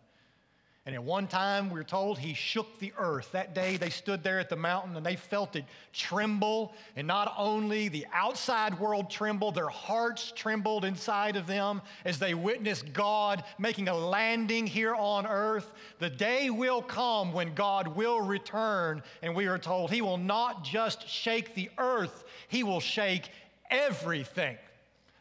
and 0.85 0.93
at 0.93 1.03
one 1.03 1.27
time, 1.27 1.69
we're 1.69 1.83
told 1.83 2.19
he 2.19 2.33
shook 2.33 2.77
the 2.77 2.91
earth. 2.97 3.31
That 3.31 3.55
day, 3.55 3.77
they 3.77 3.89
stood 3.89 4.21
there 4.21 4.39
at 4.39 4.49
the 4.49 4.57
mountain 4.57 4.97
and 4.97 5.05
they 5.05 5.15
felt 5.15 5.55
it 5.55 5.63
tremble. 5.93 6.73
And 6.97 7.07
not 7.07 7.33
only 7.37 7.87
the 7.87 8.05
outside 8.11 8.77
world 8.77 9.09
trembled, 9.09 9.55
their 9.55 9.69
hearts 9.69 10.33
trembled 10.35 10.83
inside 10.83 11.37
of 11.37 11.47
them 11.47 11.81
as 12.03 12.19
they 12.19 12.33
witnessed 12.33 12.91
God 12.91 13.45
making 13.57 13.87
a 13.87 13.95
landing 13.95 14.67
here 14.67 14.93
on 14.93 15.25
earth. 15.25 15.71
The 15.99 16.09
day 16.09 16.49
will 16.49 16.81
come 16.81 17.31
when 17.31 17.55
God 17.55 17.87
will 17.87 18.19
return, 18.19 19.03
and 19.21 19.33
we 19.33 19.47
are 19.47 19.57
told 19.57 19.89
he 19.89 20.01
will 20.01 20.17
not 20.17 20.65
just 20.65 21.07
shake 21.07 21.55
the 21.55 21.69
earth, 21.77 22.25
he 22.49 22.63
will 22.63 22.81
shake 22.81 23.29
everything. 23.71 24.57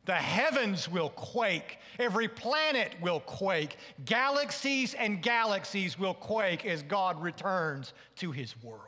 The 0.04 0.14
heavens 0.14 0.88
will 0.88 1.10
quake. 1.10 1.78
Every 1.98 2.26
planet 2.26 2.94
will 3.00 3.20
quake. 3.20 3.76
Galaxies 4.04 4.94
and 4.94 5.22
galaxies 5.22 5.98
will 5.98 6.14
quake 6.14 6.66
as 6.66 6.82
God 6.82 7.22
returns 7.22 7.92
to 8.16 8.32
his 8.32 8.60
world. 8.62 8.80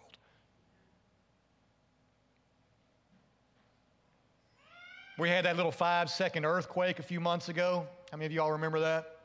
We 5.16 5.28
had 5.28 5.44
that 5.44 5.56
little 5.56 5.70
five 5.70 6.10
second 6.10 6.44
earthquake 6.44 6.98
a 6.98 7.02
few 7.04 7.20
months 7.20 7.48
ago. 7.48 7.86
How 8.10 8.16
many 8.16 8.26
of 8.26 8.32
y'all 8.32 8.50
remember 8.50 8.80
that? 8.80 9.18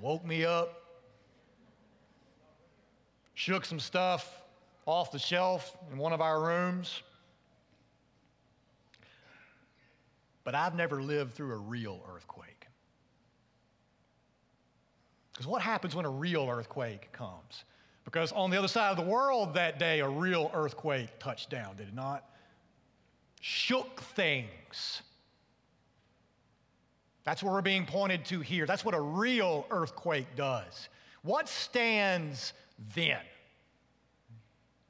Woke 0.00 0.24
me 0.24 0.44
up, 0.44 0.82
shook 3.34 3.64
some 3.64 3.78
stuff 3.78 4.42
off 4.86 5.12
the 5.12 5.18
shelf 5.18 5.76
in 5.92 5.98
one 5.98 6.12
of 6.12 6.20
our 6.20 6.40
rooms. 6.42 7.02
But 10.44 10.54
I've 10.54 10.74
never 10.74 11.02
lived 11.02 11.34
through 11.34 11.52
a 11.52 11.58
real 11.58 12.00
earthquake. 12.14 12.66
Because 15.32 15.46
what 15.46 15.62
happens 15.62 15.94
when 15.94 16.04
a 16.04 16.10
real 16.10 16.48
earthquake 16.50 17.12
comes? 17.12 17.64
Because 18.04 18.32
on 18.32 18.50
the 18.50 18.58
other 18.58 18.68
side 18.68 18.90
of 18.90 18.96
the 18.96 19.10
world 19.10 19.54
that 19.54 19.78
day, 19.78 20.00
a 20.00 20.08
real 20.08 20.50
earthquake 20.54 21.18
touched 21.18 21.50
down, 21.50 21.76
did 21.76 21.88
it 21.88 21.94
not? 21.94 22.28
Shook 23.40 24.00
things. 24.02 25.02
That's 27.24 27.42
what 27.42 27.52
we're 27.52 27.62
being 27.62 27.86
pointed 27.86 28.24
to 28.26 28.40
here. 28.40 28.66
That's 28.66 28.84
what 28.84 28.94
a 28.94 29.00
real 29.00 29.66
earthquake 29.70 30.34
does. 30.36 30.88
What 31.22 31.48
stands 31.48 32.52
then? 32.94 33.20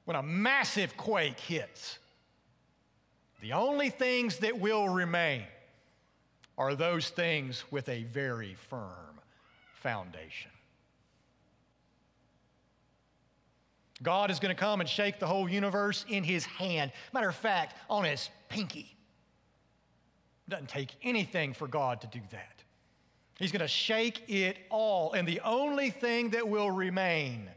When 0.05 0.17
a 0.17 0.23
massive 0.23 0.97
quake 0.97 1.39
hits, 1.39 1.99
the 3.41 3.53
only 3.53 3.91
things 3.91 4.39
that 4.39 4.59
will 4.59 4.89
remain 4.89 5.45
are 6.59 6.75
those 6.75 7.09
things 7.09 7.65
with 7.71 7.89
a 7.89 8.05
very 8.05 8.55
firm 8.69 9.21
foundation. 9.75 10.51
God 14.03 14.31
is 14.31 14.41
going 14.41 14.55
to 14.55 14.59
come 14.59 14.81
and 14.81 14.89
shake 14.89 15.19
the 15.19 15.27
whole 15.27 15.49
universe 15.49 16.05
in 16.09 16.25
his 16.25 16.45
hand. 16.45 16.93
Matter 17.13 17.29
of 17.29 17.35
fact, 17.35 17.77
on 17.89 18.05
his 18.05 18.31
pinky. 18.49 18.97
It 20.47 20.51
doesn't 20.51 20.69
take 20.69 20.95
anything 21.03 21.53
for 21.53 21.69
God 21.69 22.01
to 22.03 22.07
do 22.07 22.21
that. 22.31 22.63
He's 23.39 23.53
going 23.53 23.61
to 23.61 23.69
shake 23.69 24.29
it 24.29 24.59
all. 24.69 25.13
And 25.13 25.27
the 25.27 25.41
only 25.41 25.91
thing 25.91 26.31
that 26.31 26.47
will 26.49 26.71
remain 26.71 27.49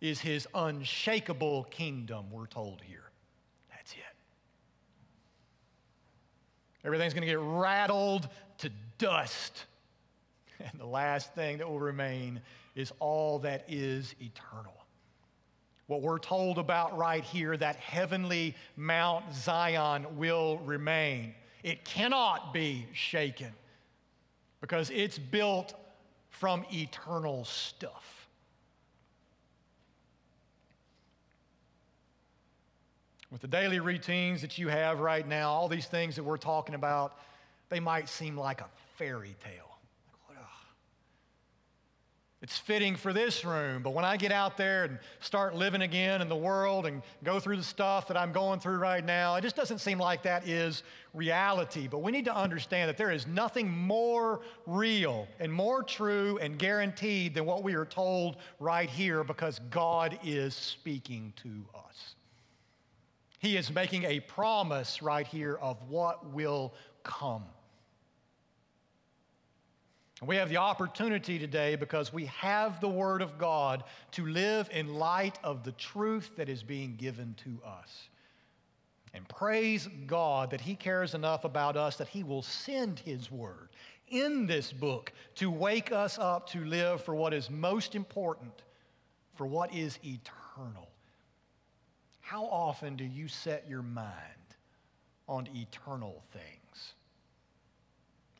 is 0.00 0.20
his 0.20 0.48
unshakable 0.54 1.64
kingdom, 1.64 2.26
we're 2.30 2.46
told 2.46 2.80
here. 2.82 3.03
Everything's 6.84 7.14
going 7.14 7.22
to 7.22 7.28
get 7.28 7.40
rattled 7.40 8.28
to 8.58 8.70
dust. 8.98 9.64
And 10.60 10.80
the 10.80 10.86
last 10.86 11.34
thing 11.34 11.58
that 11.58 11.68
will 11.68 11.80
remain 11.80 12.40
is 12.76 12.92
all 13.00 13.40
that 13.40 13.64
is 13.68 14.14
eternal. 14.20 14.84
What 15.88 16.00
we're 16.00 16.20
told 16.20 16.58
about 16.58 16.96
right 16.96 17.24
here, 17.24 17.56
that 17.56 17.76
heavenly 17.76 18.54
Mount 18.76 19.34
Zion 19.34 20.16
will 20.16 20.58
remain. 20.58 21.34
It 21.64 21.84
cannot 21.84 22.54
be 22.54 22.86
shaken 22.92 23.52
because 24.60 24.90
it's 24.90 25.18
built 25.18 25.74
from 26.30 26.64
eternal 26.72 27.44
stuff. 27.44 28.13
With 33.34 33.42
the 33.42 33.48
daily 33.48 33.80
routines 33.80 34.40
that 34.42 34.58
you 34.58 34.68
have 34.68 35.00
right 35.00 35.26
now, 35.26 35.50
all 35.50 35.66
these 35.66 35.86
things 35.86 36.14
that 36.14 36.22
we're 36.22 36.36
talking 36.36 36.76
about, 36.76 37.18
they 37.68 37.80
might 37.80 38.08
seem 38.08 38.38
like 38.38 38.60
a 38.60 38.68
fairy 38.96 39.34
tale. 39.42 39.74
It's 42.40 42.58
fitting 42.58 42.94
for 42.94 43.12
this 43.14 43.42
room, 43.44 43.82
but 43.82 43.94
when 43.94 44.04
I 44.04 44.18
get 44.18 44.30
out 44.30 44.58
there 44.58 44.84
and 44.84 44.98
start 45.18 45.56
living 45.56 45.80
again 45.80 46.20
in 46.20 46.28
the 46.28 46.36
world 46.36 46.84
and 46.84 47.00
go 47.24 47.40
through 47.40 47.56
the 47.56 47.64
stuff 47.64 48.06
that 48.08 48.18
I'm 48.18 48.32
going 48.32 48.60
through 48.60 48.76
right 48.76 49.02
now, 49.02 49.34
it 49.36 49.40
just 49.40 49.56
doesn't 49.56 49.78
seem 49.78 49.98
like 49.98 50.22
that 50.24 50.46
is 50.46 50.82
reality. 51.14 51.88
But 51.88 52.02
we 52.02 52.12
need 52.12 52.26
to 52.26 52.36
understand 52.36 52.90
that 52.90 52.98
there 52.98 53.10
is 53.10 53.26
nothing 53.26 53.70
more 53.70 54.42
real 54.66 55.26
and 55.40 55.50
more 55.50 55.82
true 55.82 56.38
and 56.40 56.58
guaranteed 56.58 57.32
than 57.32 57.46
what 57.46 57.64
we 57.64 57.74
are 57.74 57.86
told 57.86 58.36
right 58.60 58.90
here 58.90 59.24
because 59.24 59.58
God 59.70 60.18
is 60.22 60.54
speaking 60.54 61.32
to 61.42 61.64
us. 61.74 62.14
He 63.44 63.58
is 63.58 63.70
making 63.70 64.04
a 64.04 64.20
promise 64.20 65.02
right 65.02 65.26
here 65.26 65.58
of 65.60 65.76
what 65.90 66.32
will 66.32 66.72
come. 67.02 67.44
We 70.22 70.36
have 70.36 70.48
the 70.48 70.56
opportunity 70.56 71.38
today 71.38 71.76
because 71.76 72.10
we 72.10 72.24
have 72.24 72.80
the 72.80 72.88
Word 72.88 73.20
of 73.20 73.36
God 73.36 73.84
to 74.12 74.24
live 74.24 74.70
in 74.72 74.94
light 74.94 75.38
of 75.44 75.62
the 75.62 75.72
truth 75.72 76.30
that 76.36 76.48
is 76.48 76.62
being 76.62 76.96
given 76.96 77.34
to 77.44 77.60
us. 77.66 78.08
And 79.12 79.28
praise 79.28 79.90
God 80.06 80.50
that 80.52 80.62
He 80.62 80.74
cares 80.74 81.12
enough 81.12 81.44
about 81.44 81.76
us 81.76 81.96
that 81.96 82.08
He 82.08 82.22
will 82.22 82.40
send 82.40 83.00
His 83.00 83.30
Word 83.30 83.68
in 84.08 84.46
this 84.46 84.72
book 84.72 85.12
to 85.34 85.50
wake 85.50 85.92
us 85.92 86.18
up 86.18 86.48
to 86.52 86.64
live 86.64 87.04
for 87.04 87.14
what 87.14 87.34
is 87.34 87.50
most 87.50 87.94
important, 87.94 88.62
for 89.34 89.46
what 89.46 89.74
is 89.74 89.98
eternal. 90.02 90.93
How 92.34 92.46
often 92.46 92.96
do 92.96 93.04
you 93.04 93.28
set 93.28 93.64
your 93.68 93.82
mind 93.82 94.08
on 95.28 95.46
eternal 95.54 96.20
things? 96.32 96.94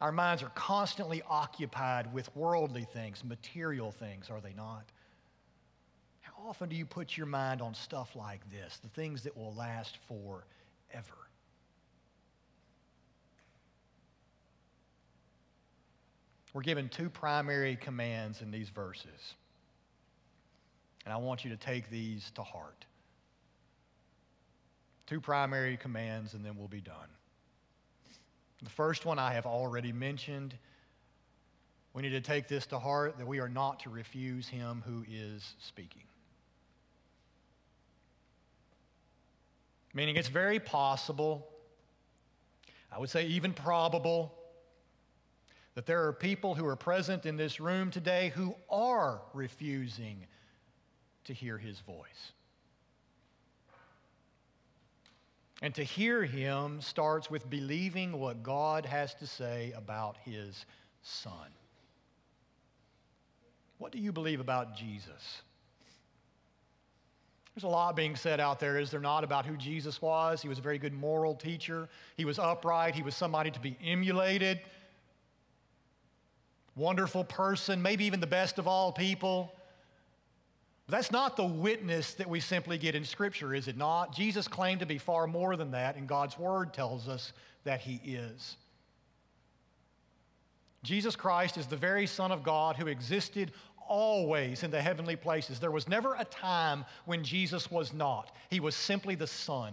Our 0.01 0.11
minds 0.11 0.43
are 0.43 0.51
constantly 0.57 1.23
occupied 1.31 2.13
with 2.13 2.35
worldly 2.35 2.89
things, 2.93 3.23
material 3.23 3.93
things, 3.93 4.31
are 4.31 4.41
they 4.41 4.53
not? 4.53 4.83
How 6.23 6.33
often 6.49 6.69
do 6.69 6.75
you 6.75 6.85
put 6.85 7.17
your 7.17 7.29
mind 7.29 7.63
on 7.63 7.73
stuff 7.73 8.17
like 8.17 8.41
this, 8.51 8.79
the 8.79 8.89
things 8.89 9.23
that 9.23 9.37
will 9.37 9.55
last 9.55 9.99
forever? 10.09 11.15
We're 16.53 16.63
given 16.63 16.89
two 16.89 17.09
primary 17.09 17.77
commands 17.77 18.43
in 18.43 18.51
these 18.51 18.71
verses. 18.71 19.35
And 21.05 21.15
I 21.15 21.17
want 21.17 21.45
you 21.45 21.51
to 21.51 21.57
take 21.57 21.89
these 21.91 22.33
to 22.35 22.43
heart. 22.43 22.87
Two 25.07 25.21
primary 25.21 25.77
commands, 25.77 26.35
and 26.35 26.45
then 26.45 26.57
we'll 26.57 26.69
be 26.69 26.81
done. 26.81 27.09
The 28.63 28.71
first 28.71 29.05
one 29.05 29.19
I 29.19 29.33
have 29.35 29.45
already 29.45 29.93
mentioned. 29.93 30.55
We 31.93 32.03
need 32.03 32.11
to 32.11 32.21
take 32.21 32.49
this 32.49 32.67
to 32.67 32.79
heart 32.79 33.19
that 33.19 33.27
we 33.27 33.39
are 33.39 33.49
not 33.49 33.81
to 33.81 33.91
refuse 33.91 34.49
him 34.49 34.83
who 34.87 35.05
is 35.11 35.55
speaking. 35.61 36.03
Meaning, 39.93 40.17
it's 40.17 40.29
very 40.29 40.59
possible, 40.59 41.47
I 42.91 42.99
would 42.99 43.11
say 43.11 43.27
even 43.27 43.53
probable, 43.53 44.35
that 45.75 45.87
there 45.87 46.07
are 46.07 46.13
people 46.13 46.55
who 46.55 46.67
are 46.67 46.77
present 46.77 47.27
in 47.27 47.37
this 47.37 47.61
room 47.61 47.91
today 47.91 48.33
who 48.35 48.55
are 48.71 49.21
refusing 49.35 50.27
to 51.25 51.33
hear 51.33 51.59
his 51.59 51.79
voice. 51.81 52.33
And 55.63 55.75
to 55.77 55.85
hear 55.85 56.25
him 56.25 56.81
starts 56.81 57.31
with 57.31 57.49
believing 57.49 58.19
what 58.19 58.43
God 58.43 58.85
has 58.87 59.15
to 59.15 59.27
say 59.27 59.73
about 59.77 60.17
his 60.25 60.67
son. 61.03 61.49
What 63.79 63.93
do 63.93 63.99
you 63.99 64.13
believe 64.13 64.41
about 64.41 64.77
Jesus? 64.77 65.43
There's 67.55 67.65
a 67.65 67.69
lot 67.69 67.95
being 67.95 68.17
said 68.17 68.41
out 68.41 68.59
there, 68.59 68.81
is 68.81 68.91
there 68.91 69.01
not, 69.01 69.23
about 69.23 69.47
who 69.47 69.57
Jesus 69.57 70.03
was? 70.03 70.43
He 70.43 70.49
was 70.49 70.59
a 70.59 70.63
very 70.63 70.79
good 70.79 70.93
moral 70.93 71.37
teacher. 71.37 71.89
He 72.17 72.25
was 72.25 72.41
upright. 72.41 72.97
He 72.97 73.03
was 73.03 73.15
somebody 73.15 73.53
to 73.53 73.61
be 73.61 73.77
emulated. 73.83 74.61
Wonderful 76.75 77.23
person, 77.23 77.81
maybe 77.81 78.05
even 78.07 78.19
the 78.19 78.27
best 78.27 78.59
of 78.59 78.67
all 78.67 78.91
people. 78.91 79.55
That's 80.89 81.11
not 81.11 81.37
the 81.37 81.47
witness 81.47 82.15
that 82.15 82.29
we 82.29 82.41
simply 82.41 82.77
get 82.77 82.95
in 82.95 83.05
Scripture, 83.05 83.55
is 83.55 83.69
it 83.69 83.77
not? 83.77 84.15
Jesus 84.15 84.47
claimed 84.47 84.81
to 84.81 84.87
be 84.87 84.99
far 84.99 85.27
more 85.27 85.57
than 85.57 85.71
that, 85.71 85.97
and 85.97 86.07
God's 86.07 86.39
Word 86.39 86.75
tells 86.75 87.09
us 87.09 87.33
that 87.65 87.81
He 87.81 88.01
is. 88.05 88.57
Jesus 90.83 91.17
Christ 91.17 91.57
is 91.57 91.67
the 91.67 91.77
very 91.77 92.07
Son 92.07 92.31
of 92.31 92.43
God 92.43 92.77
who 92.77 92.87
existed 92.89 93.53
always 93.89 94.63
in 94.63 94.71
the 94.71 94.81
heavenly 94.81 95.17
places. 95.17 95.59
There 95.59 95.71
was 95.71 95.89
never 95.89 96.15
a 96.15 96.25
time 96.27 96.85
when 97.07 97.25
Jesus 97.25 97.71
was 97.71 97.95
not. 97.95 98.35
He 98.51 98.61
was 98.61 98.75
simply 98.75 99.15
the 99.15 99.27
Son. 99.27 99.73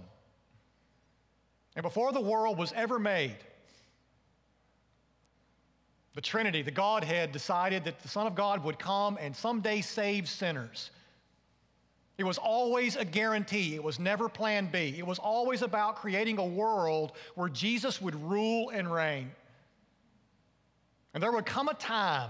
And 1.75 1.83
before 1.83 2.13
the 2.13 2.21
world 2.21 2.57
was 2.57 2.71
ever 2.73 2.99
made, 2.99 3.37
the 6.13 6.21
Trinity, 6.21 6.61
the 6.61 6.71
Godhead, 6.71 7.31
decided 7.31 7.85
that 7.85 7.99
the 7.99 8.07
Son 8.07 8.27
of 8.27 8.35
God 8.35 8.63
would 8.63 8.79
come 8.79 9.17
and 9.19 9.35
someday 9.35 9.81
save 9.81 10.27
sinners. 10.27 10.91
It 12.21 12.27
was 12.27 12.37
always 12.37 12.97
a 12.97 13.03
guarantee. 13.03 13.73
It 13.73 13.83
was 13.83 13.97
never 13.97 14.29
plan 14.29 14.69
B. 14.71 14.93
It 14.95 15.07
was 15.07 15.17
always 15.17 15.63
about 15.63 15.95
creating 15.95 16.37
a 16.37 16.45
world 16.45 17.13
where 17.33 17.49
Jesus 17.49 17.99
would 17.99 18.13
rule 18.13 18.69
and 18.69 18.93
reign. 18.93 19.31
And 21.15 21.23
there 21.23 21.31
would 21.31 21.47
come 21.47 21.67
a 21.67 21.73
time 21.73 22.29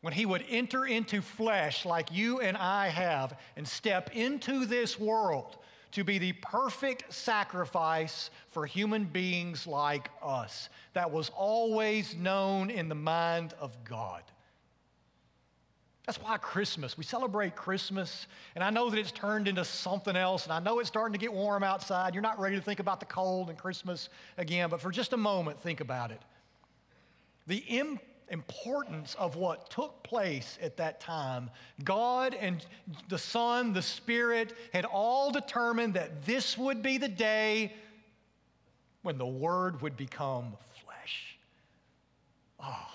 when 0.00 0.12
he 0.12 0.26
would 0.26 0.44
enter 0.48 0.86
into 0.86 1.22
flesh 1.22 1.86
like 1.86 2.10
you 2.10 2.40
and 2.40 2.56
I 2.56 2.88
have 2.88 3.38
and 3.56 3.66
step 3.66 4.10
into 4.12 4.66
this 4.66 4.98
world 4.98 5.56
to 5.92 6.02
be 6.02 6.18
the 6.18 6.32
perfect 6.32 7.12
sacrifice 7.14 8.28
for 8.50 8.66
human 8.66 9.04
beings 9.04 9.68
like 9.68 10.10
us. 10.20 10.68
That 10.94 11.12
was 11.12 11.30
always 11.30 12.16
known 12.16 12.70
in 12.70 12.88
the 12.88 12.96
mind 12.96 13.54
of 13.60 13.84
God. 13.84 14.24
That's 16.06 16.20
why 16.20 16.36
Christmas, 16.38 16.98
we 16.98 17.04
celebrate 17.04 17.54
Christmas, 17.54 18.26
and 18.56 18.64
I 18.64 18.70
know 18.70 18.90
that 18.90 18.98
it's 18.98 19.12
turned 19.12 19.46
into 19.46 19.64
something 19.64 20.16
else, 20.16 20.44
and 20.44 20.52
I 20.52 20.58
know 20.58 20.80
it's 20.80 20.88
starting 20.88 21.12
to 21.12 21.18
get 21.18 21.32
warm 21.32 21.62
outside. 21.62 22.12
You're 22.12 22.22
not 22.22 22.40
ready 22.40 22.56
to 22.56 22.62
think 22.62 22.80
about 22.80 22.98
the 22.98 23.06
cold 23.06 23.50
and 23.50 23.58
Christmas 23.58 24.08
again, 24.36 24.68
but 24.68 24.80
for 24.80 24.90
just 24.90 25.12
a 25.12 25.16
moment, 25.16 25.60
think 25.60 25.80
about 25.80 26.10
it. 26.10 26.20
The 27.46 27.58
Im- 27.68 28.00
importance 28.30 29.14
of 29.14 29.36
what 29.36 29.70
took 29.70 30.02
place 30.02 30.58
at 30.60 30.76
that 30.78 30.98
time, 30.98 31.50
God 31.84 32.34
and 32.34 32.66
the 33.08 33.18
Son, 33.18 33.72
the 33.72 33.82
Spirit 33.82 34.54
had 34.72 34.84
all 34.84 35.30
determined 35.30 35.94
that 35.94 36.24
this 36.24 36.58
would 36.58 36.82
be 36.82 36.98
the 36.98 37.08
day 37.08 37.74
when 39.02 39.18
the 39.18 39.26
Word 39.26 39.82
would 39.82 39.96
become 39.96 40.56
flesh. 40.84 41.38
Oh, 42.58 42.90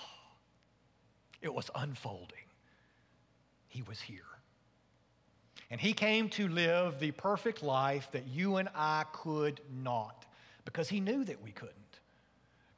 it 1.40 1.54
was 1.54 1.70
unfolding. 1.74 2.47
He 3.68 3.82
was 3.82 4.00
here. 4.00 4.22
And 5.70 5.80
He 5.80 5.92
came 5.92 6.28
to 6.30 6.48
live 6.48 6.98
the 6.98 7.12
perfect 7.12 7.62
life 7.62 8.08
that 8.12 8.26
you 8.26 8.56
and 8.56 8.68
I 8.74 9.04
could 9.12 9.60
not 9.82 10.26
because 10.64 10.88
He 10.88 11.00
knew 11.00 11.24
that 11.24 11.42
we 11.42 11.52
couldn't. 11.52 11.77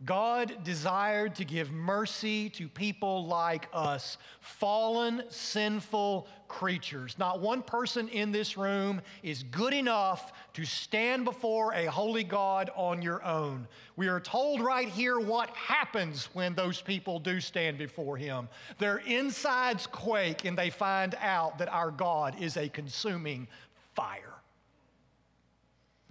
God 0.04 0.64
desired 0.64 1.34
to 1.36 1.44
give 1.44 1.70
mercy 1.70 2.48
to 2.50 2.68
people 2.68 3.26
like 3.26 3.68
us, 3.72 4.16
fallen, 4.40 5.22
sinful 5.28 6.26
creatures. 6.48 7.16
Not 7.18 7.40
one 7.40 7.62
person 7.62 8.08
in 8.08 8.32
this 8.32 8.56
room 8.56 9.02
is 9.22 9.42
good 9.42 9.74
enough 9.74 10.32
to 10.54 10.64
stand 10.64 11.26
before 11.26 11.74
a 11.74 11.84
holy 11.84 12.24
God 12.24 12.70
on 12.74 13.02
your 13.02 13.22
own. 13.22 13.68
We 13.96 14.08
are 14.08 14.20
told 14.20 14.62
right 14.62 14.88
here 14.88 15.20
what 15.20 15.50
happens 15.50 16.30
when 16.32 16.54
those 16.54 16.80
people 16.80 17.18
do 17.18 17.38
stand 17.38 17.76
before 17.76 18.16
Him. 18.16 18.48
Their 18.78 18.98
insides 18.98 19.86
quake 19.86 20.46
and 20.46 20.56
they 20.56 20.70
find 20.70 21.14
out 21.20 21.58
that 21.58 21.68
our 21.68 21.90
God 21.90 22.40
is 22.40 22.56
a 22.56 22.70
consuming 22.70 23.48
fire. 23.94 24.29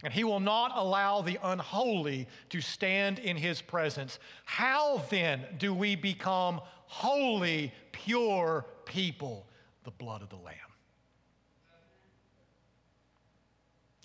And 0.03 0.13
he 0.13 0.23
will 0.23 0.39
not 0.39 0.71
allow 0.75 1.21
the 1.21 1.38
unholy 1.43 2.27
to 2.49 2.62
stand 2.62 3.19
in 3.19 3.35
his 3.35 3.62
presence. 3.62 4.17
How 4.45 5.03
then 5.09 5.45
do 5.57 5.73
we 5.73 5.95
become 5.95 6.62
holy, 6.85 7.73
pure 7.91 8.65
people? 8.85 9.45
The 9.83 9.91
blood 9.91 10.21
of 10.21 10.29
the 10.29 10.38
Lamb. 10.38 10.55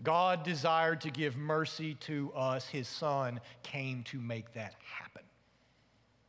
God 0.02 0.42
desired 0.42 1.00
to 1.02 1.10
give 1.10 1.36
mercy 1.36 1.94
to 2.00 2.32
us. 2.34 2.66
His 2.66 2.88
Son 2.88 3.40
came 3.62 4.02
to 4.04 4.18
make 4.18 4.52
that 4.54 4.74
happen. 4.84 5.22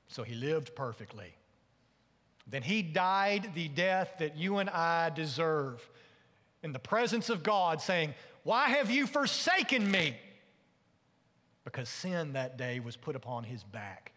So 0.07 0.23
he 0.23 0.35
lived 0.35 0.75
perfectly. 0.75 1.35
Then 2.47 2.61
he 2.61 2.81
died 2.81 3.51
the 3.55 3.67
death 3.67 4.13
that 4.19 4.37
you 4.37 4.57
and 4.57 4.69
I 4.69 5.09
deserve 5.09 5.87
in 6.63 6.71
the 6.71 6.79
presence 6.79 7.29
of 7.29 7.43
God, 7.43 7.81
saying, 7.81 8.13
why 8.45 8.69
have 8.69 8.91
you 8.91 9.07
forsaken 9.07 9.89
me? 9.89 10.15
Because 11.63 11.89
sin 11.89 12.33
that 12.33 12.57
day 12.57 12.79
was 12.79 12.95
put 12.95 13.15
upon 13.15 13.43
his 13.43 13.63
back. 13.63 14.13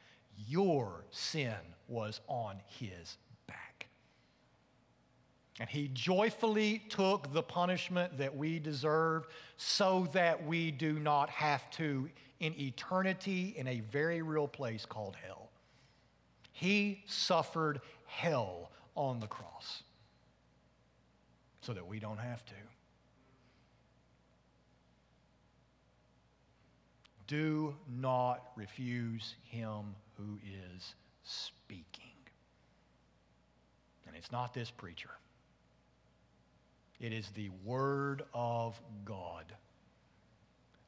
Your 0.46 1.06
sin 1.10 1.54
was 1.88 2.20
on 2.28 2.56
his 2.66 3.16
back. 3.46 3.86
And 5.58 5.66
he 5.66 5.88
joyfully 5.94 6.82
took 6.90 7.32
the 7.32 7.42
punishment 7.42 8.18
that 8.18 8.36
we 8.36 8.58
deserved 8.58 9.30
so 9.56 10.06
that 10.12 10.46
we 10.46 10.72
do 10.72 10.98
not 10.98 11.30
have 11.30 11.70
to 11.70 12.10
in 12.38 12.52
eternity 12.60 13.54
in 13.56 13.66
a 13.66 13.80
very 13.80 14.20
real 14.20 14.46
place 14.46 14.84
called 14.84 15.16
hell. 15.26 15.48
He 16.52 17.02
suffered 17.06 17.80
hell 18.04 18.72
on 18.94 19.20
the 19.20 19.26
cross 19.26 19.84
so 21.62 21.72
that 21.72 21.86
we 21.86 21.98
don't 21.98 22.18
have 22.18 22.44
to. 22.44 22.67
Do 27.28 27.76
not 28.00 28.42
refuse 28.56 29.36
him 29.44 29.94
who 30.16 30.38
is 30.74 30.94
speaking. 31.22 32.04
And 34.06 34.16
it's 34.16 34.32
not 34.32 34.54
this 34.54 34.70
preacher, 34.70 35.10
it 36.98 37.12
is 37.12 37.28
the 37.36 37.50
Word 37.64 38.22
of 38.34 38.80
God. 39.04 39.44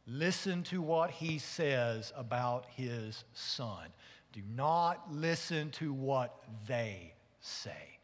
Listen 0.07 0.65
to 0.65 0.83
what 0.83 1.11
he 1.11 1.39
says 1.39 2.13
about 2.17 2.67
his 2.75 3.23
son. 3.33 3.87
Do 4.33 4.41
not 4.57 5.13
listen 5.13 5.71
to 5.73 5.93
what 5.93 6.43
they 6.67 7.13
say. 7.41 7.99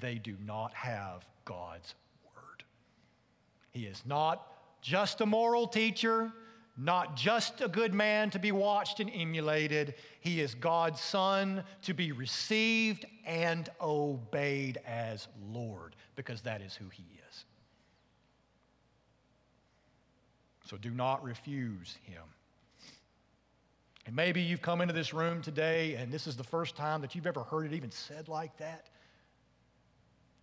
They 0.00 0.16
do 0.16 0.34
not 0.44 0.72
have 0.74 1.24
God's 1.44 1.94
word. 2.24 2.64
He 3.70 3.84
is 3.84 4.02
not 4.06 4.46
just 4.80 5.20
a 5.20 5.26
moral 5.26 5.68
teacher 5.68 6.32
not 6.76 7.16
just 7.16 7.60
a 7.60 7.68
good 7.68 7.92
man 7.92 8.30
to 8.30 8.38
be 8.38 8.50
watched 8.50 9.00
and 9.00 9.10
emulated, 9.14 9.94
he 10.20 10.40
is 10.40 10.54
God's 10.54 11.00
son 11.00 11.64
to 11.82 11.92
be 11.92 12.12
received 12.12 13.04
and 13.26 13.68
obeyed 13.80 14.78
as 14.86 15.28
Lord, 15.50 15.94
because 16.16 16.40
that 16.42 16.62
is 16.62 16.74
who 16.74 16.88
he 16.88 17.04
is. 17.28 17.44
So 20.64 20.78
do 20.78 20.90
not 20.90 21.22
refuse 21.22 21.98
him. 22.04 22.22
And 24.06 24.16
maybe 24.16 24.40
you've 24.40 24.62
come 24.62 24.80
into 24.80 24.94
this 24.94 25.14
room 25.14 25.42
today 25.42 25.94
and 25.94 26.10
this 26.10 26.26
is 26.26 26.36
the 26.36 26.44
first 26.44 26.74
time 26.74 27.02
that 27.02 27.14
you've 27.14 27.26
ever 27.26 27.44
heard 27.44 27.66
it 27.66 27.76
even 27.76 27.90
said 27.90 28.28
like 28.28 28.56
that. 28.56 28.86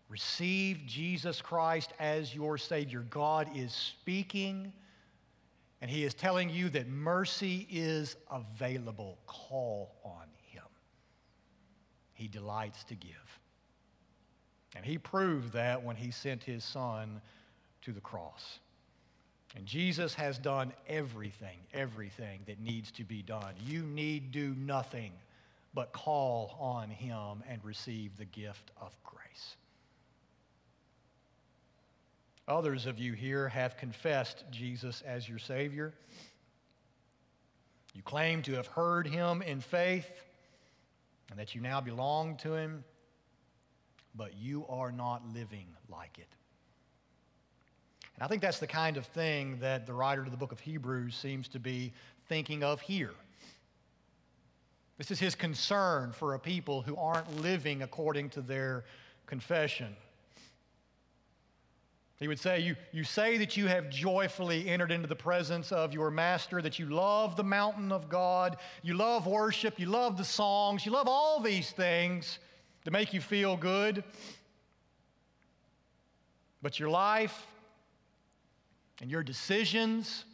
Receive 0.07 0.79
Jesus 0.85 1.41
Christ 1.41 1.93
as 1.99 2.33
your 2.33 2.57
Savior. 2.57 3.05
God 3.09 3.49
is 3.55 3.73
speaking 3.73 4.71
and 5.81 5.89
he 5.89 6.03
is 6.03 6.13
telling 6.13 6.49
you 6.49 6.69
that 6.69 6.87
mercy 6.87 7.67
is 7.69 8.15
available. 8.29 9.17
Call 9.27 9.95
on 10.03 10.27
him. 10.51 10.63
He 12.13 12.27
delights 12.27 12.83
to 12.85 12.95
give. 12.95 13.39
And 14.75 14.85
he 14.85 14.97
proved 14.97 15.53
that 15.53 15.83
when 15.83 15.95
he 15.95 16.11
sent 16.11 16.43
his 16.43 16.63
son 16.63 17.21
to 17.81 17.91
the 17.91 18.01
cross. 18.01 18.59
And 19.55 19.65
Jesus 19.65 20.13
has 20.13 20.37
done 20.37 20.73
everything, 20.87 21.57
everything 21.73 22.41
that 22.45 22.59
needs 22.59 22.91
to 22.91 23.03
be 23.03 23.23
done. 23.23 23.55
You 23.65 23.81
need 23.83 24.31
do 24.31 24.53
nothing 24.59 25.11
but 25.73 25.91
call 25.91 26.55
on 26.59 26.89
him 26.89 27.43
and 27.49 27.63
receive 27.63 28.15
the 28.17 28.25
gift 28.25 28.71
of 28.79 28.95
grace. 29.03 29.55
Others 32.49 32.87
of 32.87 32.97
you 32.97 33.13
here 33.13 33.47
have 33.47 33.77
confessed 33.77 34.43
Jesus 34.49 35.03
as 35.05 35.29
your 35.29 35.37
Savior. 35.37 35.93
You 37.93 38.01
claim 38.01 38.41
to 38.43 38.53
have 38.53 38.65
heard 38.65 39.05
him 39.05 39.43
in 39.43 39.61
faith 39.61 40.09
and 41.29 41.39
that 41.39 41.53
you 41.53 41.61
now 41.61 41.79
belong 41.79 42.37
to 42.37 42.55
him, 42.55 42.83
but 44.15 44.35
you 44.35 44.65
are 44.67 44.91
not 44.91 45.21
living 45.31 45.67
like 45.89 46.17
it. 46.17 46.27
And 48.15 48.23
I 48.23 48.27
think 48.27 48.41
that's 48.41 48.59
the 48.59 48.67
kind 48.67 48.97
of 48.97 49.05
thing 49.05 49.59
that 49.59 49.85
the 49.85 49.93
writer 49.93 50.23
of 50.23 50.31
the 50.31 50.37
book 50.37 50.51
of 50.51 50.59
Hebrews 50.59 51.15
seems 51.15 51.47
to 51.49 51.59
be 51.59 51.93
thinking 52.27 52.63
of 52.63 52.81
here. 52.81 53.13
This 54.97 55.11
is 55.11 55.19
his 55.19 55.35
concern 55.35 56.13
for 56.13 56.33
a 56.33 56.39
people 56.39 56.81
who 56.81 56.95
aren't 56.95 57.41
living 57.41 57.83
according 57.83 58.31
to 58.31 58.41
their 58.41 58.85
confession. 59.27 59.95
He 62.19 62.27
would 62.27 62.39
say, 62.39 62.59
you, 62.59 62.75
you 62.91 63.05
say 63.05 63.37
that 63.37 63.55
you 63.55 63.67
have 63.67 63.89
joyfully 63.89 64.67
entered 64.67 64.91
into 64.91 65.07
the 65.07 65.15
presence 65.15 65.71
of 65.71 65.93
your 65.93 66.11
master, 66.11 66.61
that 66.61 66.77
you 66.77 66.87
love 66.87 67.37
the 67.37 67.45
mountain 67.45 67.93
of 67.93 68.09
God, 68.09 68.57
you 68.83 68.93
love 68.93 69.25
worship, 69.25 69.79
you 69.79 69.85
love 69.85 70.17
the 70.17 70.25
songs, 70.25 70.85
you 70.85 70.91
love 70.91 71.07
all 71.07 71.39
these 71.39 71.71
things 71.71 72.39
to 72.83 72.91
make 72.91 73.13
you 73.13 73.21
feel 73.21 73.55
good. 73.55 74.03
But 76.61 76.77
your 76.77 76.89
life 76.89 77.47
and 79.01 79.09
your 79.09 79.23
decisions, 79.23 80.25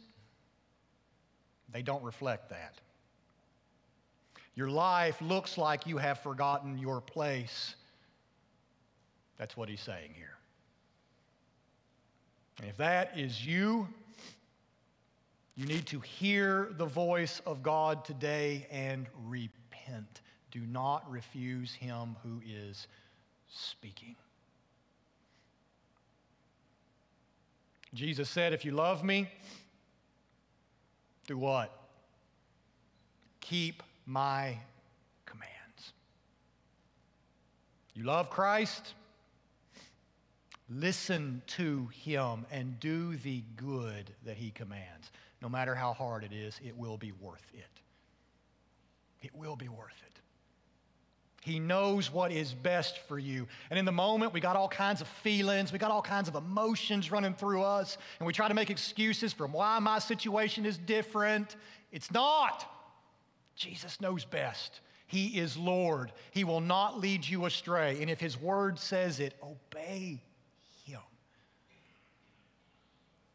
they 1.72 1.82
don't 1.82 2.02
reflect 2.02 2.50
that. 2.50 2.74
Your 4.56 4.68
life 4.68 5.20
looks 5.20 5.56
like 5.56 5.86
you 5.86 5.98
have 5.98 6.18
forgotten 6.18 6.78
your 6.78 7.00
place. 7.00 7.76
That's 9.36 9.56
what 9.56 9.68
he's 9.68 9.82
saying 9.82 10.10
here. 10.16 10.36
And 12.58 12.68
if 12.68 12.76
that 12.78 13.18
is 13.18 13.44
you, 13.44 13.88
you 15.56 15.66
need 15.66 15.86
to 15.86 16.00
hear 16.00 16.68
the 16.76 16.86
voice 16.86 17.40
of 17.46 17.62
God 17.62 18.04
today 18.04 18.66
and 18.70 19.06
repent. 19.24 20.20
Do 20.50 20.60
not 20.60 21.10
refuse 21.10 21.72
him 21.72 22.16
who 22.22 22.40
is 22.46 22.86
speaking. 23.48 24.16
Jesus 27.94 28.28
said, 28.28 28.52
If 28.52 28.64
you 28.64 28.72
love 28.72 29.02
me, 29.02 29.28
do 31.26 31.38
what? 31.38 31.72
Keep 33.40 33.82
my 34.04 34.58
commands. 35.24 35.92
You 37.94 38.04
love 38.04 38.28
Christ? 38.28 38.94
Listen 40.68 41.42
to 41.46 41.88
him 41.92 42.44
and 42.50 42.78
do 42.80 43.16
the 43.16 43.42
good 43.56 44.10
that 44.24 44.36
he 44.36 44.50
commands. 44.50 45.10
No 45.40 45.48
matter 45.48 45.74
how 45.74 45.92
hard 45.92 46.24
it 46.24 46.32
is, 46.32 46.58
it 46.64 46.76
will 46.76 46.96
be 46.96 47.12
worth 47.12 47.46
it. 47.54 47.64
It 49.22 49.34
will 49.34 49.56
be 49.56 49.68
worth 49.68 49.94
it. 50.06 50.20
He 51.42 51.60
knows 51.60 52.12
what 52.12 52.32
is 52.32 52.52
best 52.52 52.98
for 53.06 53.20
you. 53.20 53.46
And 53.70 53.78
in 53.78 53.84
the 53.84 53.92
moment, 53.92 54.32
we 54.32 54.40
got 54.40 54.56
all 54.56 54.68
kinds 54.68 55.00
of 55.00 55.06
feelings, 55.06 55.72
we 55.72 55.78
got 55.78 55.92
all 55.92 56.02
kinds 56.02 56.28
of 56.28 56.34
emotions 56.34 57.12
running 57.12 57.34
through 57.34 57.62
us, 57.62 57.98
and 58.18 58.26
we 58.26 58.32
try 58.32 58.48
to 58.48 58.54
make 58.54 58.68
excuses 58.68 59.32
for 59.32 59.46
why 59.46 59.78
my 59.78 60.00
situation 60.00 60.66
is 60.66 60.76
different. 60.76 61.54
It's 61.92 62.10
not. 62.10 62.68
Jesus 63.54 64.00
knows 64.00 64.24
best. 64.24 64.80
He 65.06 65.38
is 65.38 65.56
Lord. 65.56 66.10
He 66.32 66.42
will 66.42 66.60
not 66.60 66.98
lead 66.98 67.24
you 67.24 67.44
astray. 67.44 67.98
And 68.00 68.10
if 68.10 68.18
His 68.18 68.36
word 68.36 68.80
says 68.80 69.20
it, 69.20 69.34
obey 69.40 70.20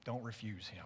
Don't 0.06 0.24
refuse 0.24 0.68
him. 0.68 0.86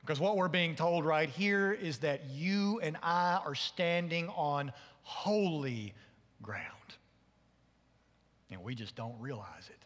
Because 0.00 0.18
what 0.18 0.36
we're 0.36 0.48
being 0.48 0.74
told 0.74 1.04
right 1.04 1.28
here 1.28 1.72
is 1.72 1.98
that 1.98 2.28
you 2.30 2.80
and 2.82 2.96
I 3.02 3.40
are 3.44 3.54
standing 3.54 4.28
on 4.30 4.72
holy 5.02 5.94
ground. 6.42 6.66
And 8.50 8.62
we 8.62 8.74
just 8.74 8.96
don't 8.96 9.14
realize 9.20 9.68
it. 9.68 9.78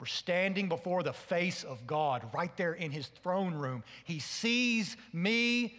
We're 0.00 0.06
standing 0.06 0.68
before 0.68 1.02
the 1.02 1.12
face 1.12 1.62
of 1.62 1.86
God 1.86 2.26
right 2.34 2.54
there 2.56 2.72
in 2.72 2.90
his 2.90 3.06
throne 3.22 3.54
room. 3.54 3.84
He 4.04 4.18
sees 4.18 4.96
me 5.12 5.76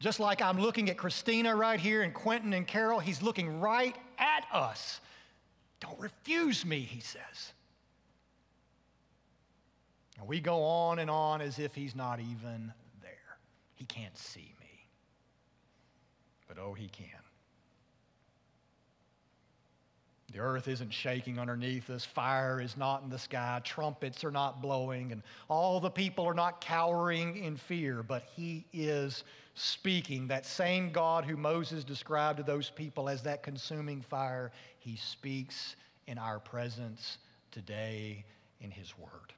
just 0.00 0.20
like 0.20 0.42
I'm 0.42 0.60
looking 0.60 0.90
at 0.90 0.96
Christina 0.96 1.56
right 1.56 1.80
here 1.80 2.02
and 2.02 2.12
Quentin 2.12 2.52
and 2.52 2.66
Carol. 2.66 3.00
He's 3.00 3.22
looking 3.22 3.60
right 3.60 3.96
at 4.18 4.44
us. 4.52 5.00
Don't 5.80 5.98
refuse 5.98 6.64
me, 6.66 6.80
he 6.80 7.00
says. 7.00 7.52
And 10.18 10.26
we 10.26 10.40
go 10.40 10.62
on 10.62 10.98
and 10.98 11.10
on 11.10 11.40
as 11.40 11.58
if 11.58 11.74
he's 11.74 11.94
not 11.94 12.20
even 12.20 12.72
there. 13.00 13.38
He 13.74 13.84
can't 13.84 14.16
see 14.18 14.54
me. 14.60 14.86
But 16.48 16.58
oh, 16.58 16.74
he 16.74 16.88
can. 16.88 17.06
The 20.32 20.40
earth 20.40 20.68
isn't 20.68 20.92
shaking 20.92 21.38
underneath 21.38 21.88
us. 21.88 22.04
Fire 22.04 22.60
is 22.60 22.76
not 22.76 23.02
in 23.02 23.08
the 23.08 23.18
sky. 23.18 23.60
Trumpets 23.64 24.24
are 24.24 24.30
not 24.30 24.60
blowing. 24.60 25.12
And 25.12 25.22
all 25.48 25.80
the 25.80 25.90
people 25.90 26.26
are 26.26 26.34
not 26.34 26.60
cowering 26.60 27.42
in 27.42 27.56
fear. 27.56 28.02
But 28.02 28.24
he 28.36 28.66
is 28.72 29.24
speaking. 29.54 30.26
That 30.26 30.44
same 30.44 30.90
God 30.90 31.24
who 31.24 31.36
Moses 31.36 31.82
described 31.82 32.36
to 32.38 32.42
those 32.42 32.68
people 32.68 33.08
as 33.08 33.22
that 33.22 33.42
consuming 33.42 34.02
fire, 34.02 34.52
he 34.80 34.96
speaks 34.96 35.76
in 36.06 36.18
our 36.18 36.38
presence 36.38 37.18
today 37.50 38.24
in 38.60 38.70
his 38.70 38.98
word. 38.98 39.32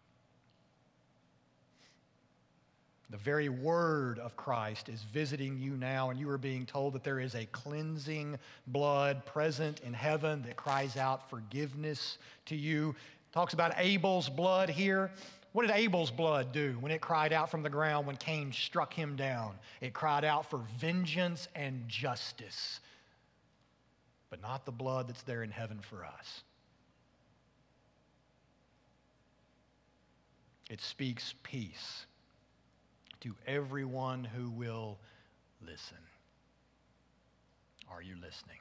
The 3.10 3.16
very 3.16 3.48
word 3.48 4.20
of 4.20 4.36
Christ 4.36 4.88
is 4.88 5.02
visiting 5.02 5.58
you 5.58 5.72
now, 5.72 6.10
and 6.10 6.20
you 6.20 6.30
are 6.30 6.38
being 6.38 6.64
told 6.64 6.92
that 6.92 7.02
there 7.02 7.18
is 7.18 7.34
a 7.34 7.44
cleansing 7.46 8.38
blood 8.68 9.26
present 9.26 9.80
in 9.80 9.92
heaven 9.92 10.42
that 10.42 10.54
cries 10.54 10.96
out 10.96 11.28
forgiveness 11.28 12.18
to 12.46 12.54
you. 12.54 12.94
Talks 13.32 13.52
about 13.52 13.72
Abel's 13.76 14.28
blood 14.28 14.68
here. 14.68 15.10
What 15.52 15.66
did 15.66 15.72
Abel's 15.72 16.12
blood 16.12 16.52
do 16.52 16.76
when 16.78 16.92
it 16.92 17.00
cried 17.00 17.32
out 17.32 17.50
from 17.50 17.64
the 17.64 17.68
ground 17.68 18.06
when 18.06 18.14
Cain 18.14 18.52
struck 18.52 18.94
him 18.94 19.16
down? 19.16 19.54
It 19.80 19.92
cried 19.92 20.24
out 20.24 20.48
for 20.48 20.60
vengeance 20.78 21.48
and 21.56 21.88
justice, 21.88 22.78
but 24.30 24.40
not 24.40 24.64
the 24.64 24.72
blood 24.72 25.08
that's 25.08 25.22
there 25.22 25.42
in 25.42 25.50
heaven 25.50 25.80
for 25.80 26.04
us. 26.04 26.42
It 30.68 30.80
speaks 30.80 31.34
peace 31.42 32.06
to 33.20 33.34
everyone 33.46 34.24
who 34.24 34.50
will 34.50 34.98
listen. 35.60 35.98
Are 37.90 38.02
you 38.02 38.14
listening? 38.14 38.58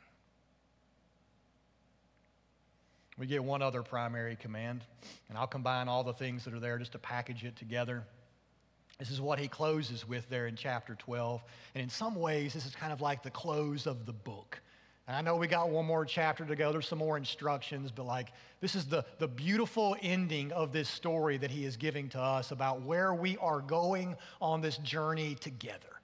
We 3.17 3.27
get 3.27 3.43
one 3.43 3.61
other 3.61 3.83
primary 3.83 4.37
command, 4.37 4.81
and 5.27 5.37
I'll 5.37 5.47
combine 5.47 5.89
all 5.89 6.03
the 6.03 6.13
things 6.13 6.45
that 6.45 6.53
are 6.53 6.59
there 6.59 6.77
just 6.77 6.93
to 6.93 6.99
package 6.99 7.43
it 7.43 7.57
together. 7.57 8.03
This 8.97 9.11
is 9.11 9.21
what 9.21 9.39
he 9.39 9.47
closes 9.47 10.07
with 10.07 10.27
there 10.29 10.47
in 10.47 10.55
chapter 10.55 10.95
12. 10.95 11.41
And 11.75 11.83
in 11.83 11.89
some 11.89 12.15
ways, 12.15 12.53
this 12.53 12.65
is 12.65 12.75
kind 12.75 12.93
of 12.93 13.01
like 13.01 13.23
the 13.23 13.29
close 13.29 13.87
of 13.87 14.05
the 14.05 14.13
book. 14.13 14.59
And 15.09 15.17
I 15.17 15.21
know 15.21 15.37
we 15.37 15.47
got 15.47 15.71
one 15.71 15.87
more 15.87 16.05
chapter 16.05 16.45
to 16.45 16.55
go. 16.55 16.71
There's 16.71 16.87
some 16.87 16.99
more 16.99 17.17
instructions, 17.17 17.91
but 17.91 18.05
like 18.05 18.31
this 18.61 18.75
is 18.75 18.85
the, 18.85 19.03
the 19.17 19.27
beautiful 19.27 19.97
ending 20.03 20.51
of 20.51 20.71
this 20.71 20.87
story 20.87 21.37
that 21.37 21.49
he 21.49 21.65
is 21.65 21.77
giving 21.77 22.09
to 22.09 22.19
us 22.19 22.51
about 22.51 22.83
where 22.83 23.11
we 23.15 23.35
are 23.37 23.59
going 23.59 24.15
on 24.39 24.61
this 24.61 24.77
journey 24.77 25.33
together. 25.33 25.99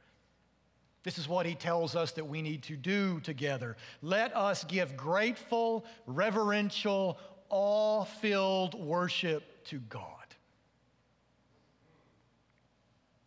This 1.03 1.19
is 1.19 1.27
what 1.27 1.45
he 1.45 1.53
tells 1.53 1.95
us 1.95 2.13
that 2.13 2.25
we 2.25 2.41
need 2.41 2.63
to 2.63 2.75
do 2.75 3.19
together. 3.19 3.77
Let 4.01 4.35
us 4.35 4.63
give 4.63 4.97
grateful, 4.97 5.85
reverential, 6.07 7.19
awe 7.49 8.05
filled 8.05 8.73
worship 8.73 9.65
to 9.65 9.77
God. 9.81 10.14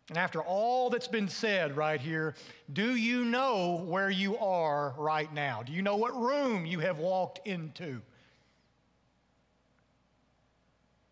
And 0.09 0.17
after 0.17 0.41
all 0.41 0.89
that's 0.89 1.09
been 1.09 1.29
said 1.29 1.77
right 1.77 2.01
here, 2.01 2.35
do 2.73 2.95
you 2.95 3.25
know 3.25 3.85
where 3.87 4.09
you 4.09 4.39
are 4.39 4.95
right 4.97 5.33
now? 5.33 5.63
Do 5.63 5.73
you 5.73 5.83
know 5.83 5.97
what 5.97 6.17
room 6.17 6.65
you 6.65 6.79
have 6.79 6.99
walked 6.99 7.47
into? 7.47 8.01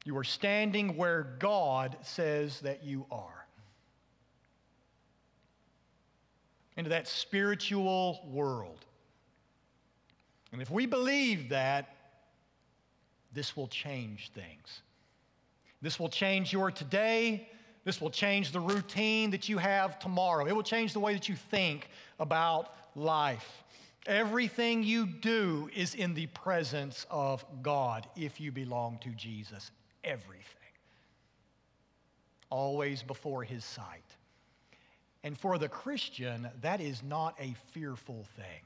You 0.04 0.16
are 0.16 0.24
standing 0.24 0.96
where 0.96 1.36
God 1.38 1.96
says 2.02 2.60
that 2.60 2.84
you 2.84 3.04
are. 3.10 3.46
Into 6.76 6.90
that 6.90 7.06
spiritual 7.06 8.20
world. 8.30 8.84
And 10.52 10.62
if 10.62 10.70
we 10.70 10.86
believe 10.86 11.50
that, 11.50 11.96
this 13.34 13.56
will 13.56 13.68
change 13.68 14.30
things. 14.32 14.80
This 15.82 16.00
will 16.00 16.08
change 16.08 16.52
your 16.52 16.70
today 16.70 17.48
this 17.86 18.00
will 18.00 18.10
change 18.10 18.50
the 18.50 18.58
routine 18.58 19.30
that 19.30 19.48
you 19.48 19.58
have 19.58 20.00
tomorrow. 20.00 20.44
It 20.44 20.56
will 20.56 20.64
change 20.64 20.92
the 20.92 20.98
way 20.98 21.12
that 21.14 21.28
you 21.28 21.36
think 21.36 21.88
about 22.18 22.74
life. 22.96 23.62
Everything 24.06 24.82
you 24.82 25.06
do 25.06 25.70
is 25.72 25.94
in 25.94 26.12
the 26.12 26.26
presence 26.26 27.06
of 27.10 27.44
God 27.62 28.08
if 28.16 28.40
you 28.40 28.50
belong 28.50 28.98
to 29.04 29.10
Jesus. 29.10 29.70
Everything. 30.02 30.42
always 32.50 33.04
before 33.04 33.44
his 33.44 33.64
sight. 33.64 34.04
And 35.22 35.38
for 35.38 35.56
the 35.56 35.68
Christian, 35.68 36.48
that 36.62 36.80
is 36.80 37.02
not 37.04 37.36
a 37.40 37.54
fearful 37.72 38.24
thing. 38.36 38.62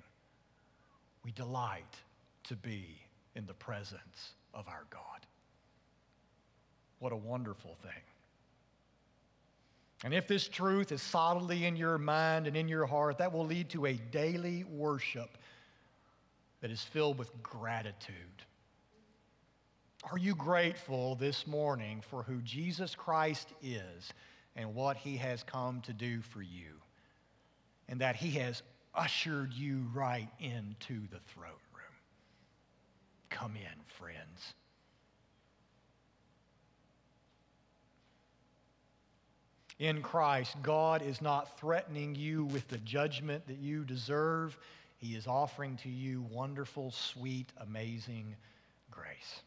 We 1.25 1.33
delight 1.33 1.95
to 2.45 2.57
be 2.57 2.87
in 3.35 3.47
the 3.47 3.55
presence 3.55 4.35
of 4.55 4.67
our 4.69 4.85
God. 4.91 5.27
What 7.01 7.13
a 7.13 7.17
wonderful 7.17 7.77
thing. 7.83 8.03
And 10.05 10.15
if 10.15 10.27
this 10.27 10.49
truth 10.49 10.93
is 10.93 11.03
solidly 11.03 11.67
in 11.67 11.77
your 11.77 11.99
mind 11.99 12.47
and 12.47 12.57
in 12.57 12.69
your 12.69 12.87
heart, 12.87 13.19
that 13.19 13.33
will 13.33 13.45
lead 13.45 13.69
to 13.71 13.87
a 13.87 13.93
daily 13.93 14.65
worship 14.65 15.37
that 16.61 16.71
is 16.71 16.83
filled 16.83 17.19
with 17.19 17.31
gratitude. 17.43 18.15
Are 20.11 20.19
you 20.19 20.35
grateful 20.35 21.17
this 21.17 21.47
morning 21.47 22.03
for 22.09 22.23
who 22.23 22.41
Jesus 22.41 22.95
Christ 22.95 23.49
is 23.63 24.13
and 24.57 24.75
what 24.75 24.97
he 24.97 25.19
has 25.19 25.43
come 25.43 25.83
to 25.83 25.93
do 25.93 26.23
for 26.23 26.41
you? 26.41 26.81
And 27.89 28.01
that 28.01 28.17
he 28.17 28.31
has 28.33 28.63
ushered 28.95 29.53
you 29.53 29.87
right 29.93 30.29
into 30.39 31.01
the 31.11 31.21
throne 31.35 31.51
room. 31.75 31.95
Come 33.29 33.57
in, 33.57 33.85
friends. 33.87 34.55
In 39.81 40.03
Christ, 40.03 40.57
God 40.63 41.01
is 41.01 41.23
not 41.23 41.59
threatening 41.59 42.15
you 42.15 42.45
with 42.45 42.69
the 42.69 42.77
judgment 42.79 43.47
that 43.47 43.57
you 43.57 43.83
deserve. 43.83 44.59
He 44.99 45.17
is 45.17 45.27
offering 45.27 45.77
to 45.79 45.89
you 45.89 46.27
wonderful, 46.31 46.91
sweet, 46.91 47.51
amazing 47.57 48.37
grace. 48.91 49.41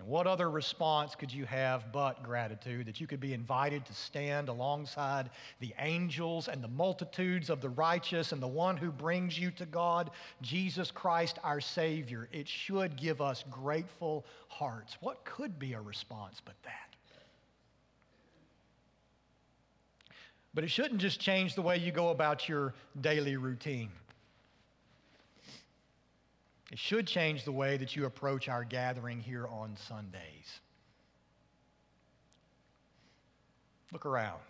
And 0.00 0.08
what 0.08 0.26
other 0.26 0.50
response 0.50 1.14
could 1.14 1.32
you 1.32 1.44
have 1.44 1.92
but 1.92 2.24
gratitude 2.24 2.86
that 2.86 3.00
you 3.00 3.06
could 3.06 3.20
be 3.20 3.32
invited 3.32 3.86
to 3.86 3.94
stand 3.94 4.48
alongside 4.48 5.30
the 5.60 5.72
angels 5.78 6.48
and 6.48 6.60
the 6.60 6.66
multitudes 6.66 7.48
of 7.50 7.60
the 7.60 7.68
righteous 7.68 8.32
and 8.32 8.42
the 8.42 8.48
one 8.48 8.76
who 8.76 8.90
brings 8.90 9.38
you 9.38 9.52
to 9.52 9.66
God, 9.66 10.10
Jesus 10.42 10.90
Christ 10.90 11.38
our 11.44 11.60
Savior? 11.60 12.28
It 12.32 12.48
should 12.48 12.96
give 12.96 13.20
us 13.20 13.44
grateful 13.48 14.26
hearts. 14.48 14.96
What 14.98 15.24
could 15.24 15.60
be 15.60 15.74
a 15.74 15.80
response 15.80 16.42
but 16.44 16.56
that? 16.64 16.83
But 20.54 20.62
it 20.62 20.70
shouldn't 20.70 21.00
just 21.00 21.20
change 21.20 21.54
the 21.54 21.62
way 21.62 21.76
you 21.76 21.90
go 21.90 22.10
about 22.10 22.48
your 22.48 22.74
daily 23.00 23.36
routine. 23.36 23.90
It 26.70 26.78
should 26.78 27.06
change 27.06 27.44
the 27.44 27.52
way 27.52 27.76
that 27.76 27.96
you 27.96 28.06
approach 28.06 28.48
our 28.48 28.64
gathering 28.64 29.20
here 29.20 29.46
on 29.46 29.76
Sundays. 29.88 30.60
Look 33.92 34.06
around. 34.06 34.40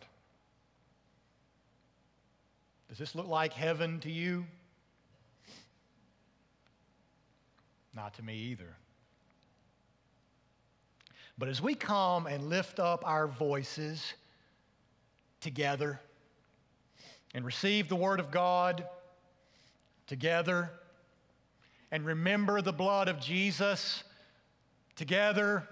Does 2.89 2.99
this 2.99 3.15
look 3.15 3.27
like 3.27 3.53
heaven 3.53 4.01
to 4.01 4.11
you? 4.11 4.47
Not 7.95 8.15
to 8.15 8.23
me 8.23 8.37
either. 8.37 8.77
But 11.37 11.49
as 11.49 11.61
we 11.61 11.75
come 11.75 12.27
and 12.27 12.49
lift 12.49 12.79
up 12.79 13.03
our 13.07 13.27
voices 13.27 14.15
together 15.45 16.01
and 17.35 17.45
receive 17.45 17.89
the 17.89 17.97
Word 17.97 18.19
of 18.19 18.31
God 18.31 18.87
together, 20.07 20.71
and 21.93 22.05
remember 22.05 22.63
the 22.63 22.73
blood 22.73 23.09
of 23.09 23.21
Jesus 23.21 24.03
together, 24.97 25.69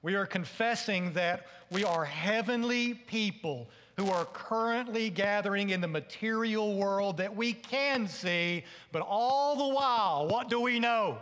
we 0.00 0.14
are 0.14 0.26
confessing 0.26 1.12
that 1.14 1.46
we 1.70 1.82
are 1.82 2.04
heavenly 2.04 2.94
people 2.94 3.68
who 3.96 4.10
are 4.10 4.24
currently 4.26 5.10
gathering 5.10 5.70
in 5.70 5.80
the 5.80 5.88
material 5.88 6.76
world 6.76 7.16
that 7.16 7.34
we 7.34 7.52
can 7.52 8.06
see, 8.06 8.64
but 8.92 9.02
all 9.02 9.56
the 9.56 9.74
while, 9.74 10.28
what 10.28 10.48
do 10.48 10.60
we 10.60 10.78
know? 10.78 11.18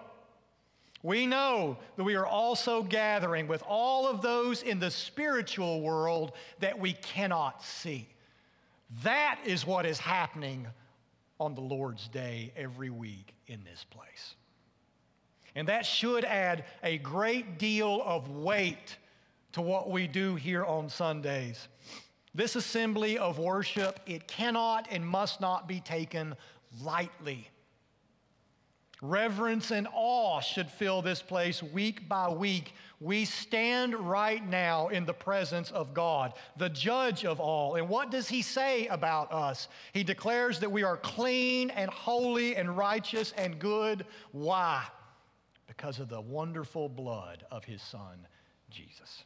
We 1.07 1.25
know 1.25 1.77
that 1.95 2.03
we 2.03 2.16
are 2.16 2.27
also 2.27 2.83
gathering 2.83 3.47
with 3.47 3.62
all 3.64 4.09
of 4.09 4.23
those 4.23 4.64
in 4.64 4.81
the 4.81 4.90
spiritual 4.90 5.81
world 5.81 6.33
that 6.59 6.81
we 6.81 6.95
cannot 6.95 7.62
see. 7.62 8.09
That 9.05 9.38
is 9.45 9.64
what 9.64 9.87
is 9.87 10.01
happening 10.01 10.66
on 11.38 11.55
the 11.55 11.61
Lord's 11.61 12.09
day 12.09 12.53
every 12.57 12.90
week 12.90 13.37
in 13.47 13.62
this 13.62 13.85
place. 13.88 14.35
And 15.55 15.69
that 15.69 15.87
should 15.87 16.25
add 16.25 16.64
a 16.83 16.99
great 16.99 17.57
deal 17.57 18.03
of 18.05 18.29
weight 18.29 18.97
to 19.53 19.61
what 19.62 19.88
we 19.88 20.09
do 20.09 20.35
here 20.35 20.64
on 20.64 20.88
Sundays. 20.88 21.69
This 22.35 22.57
assembly 22.57 23.16
of 23.16 23.38
worship, 23.38 24.01
it 24.07 24.27
cannot 24.27 24.88
and 24.90 25.07
must 25.07 25.40
not 25.40 25.69
be 25.69 25.79
taken 25.79 26.35
lightly. 26.83 27.49
Reverence 29.03 29.71
and 29.71 29.87
awe 29.93 30.41
should 30.41 30.71
fill 30.71 31.03
this 31.03 31.21
place 31.21 31.63
week 31.63 32.09
by 32.09 32.29
week. 32.29 32.73
We 32.99 33.27
stand 33.27 33.95
right 33.95 34.47
now 34.49 34.89
in 34.89 35.05
the 35.05 35.13
presence 35.13 35.71
of 35.71 35.93
God, 35.93 36.33
the 36.57 36.71
judge 36.71 37.27
of 37.27 37.39
all. 37.39 37.75
And 37.75 37.91
what 37.91 38.11
does 38.11 38.29
he 38.29 38.41
say 38.41 38.87
about 38.87 39.31
us? 39.33 39.69
He 39.93 40.03
declares 40.03 40.61
that 40.61 40.73
we 40.73 40.83
are 40.83 40.97
clean 40.97 41.69
and 41.71 41.91
holy 41.91 42.57
and 42.57 42.75
righteous 42.75 43.35
and 43.37 43.59
good. 43.59 44.07
Why? 44.33 44.83
Because 45.67 45.99
of 45.99 46.09
the 46.09 46.23
wonderful 46.23 46.89
blood 46.89 47.45
of 47.51 47.65
his 47.65 47.83
son, 47.83 48.27
Jesus. 48.71 49.25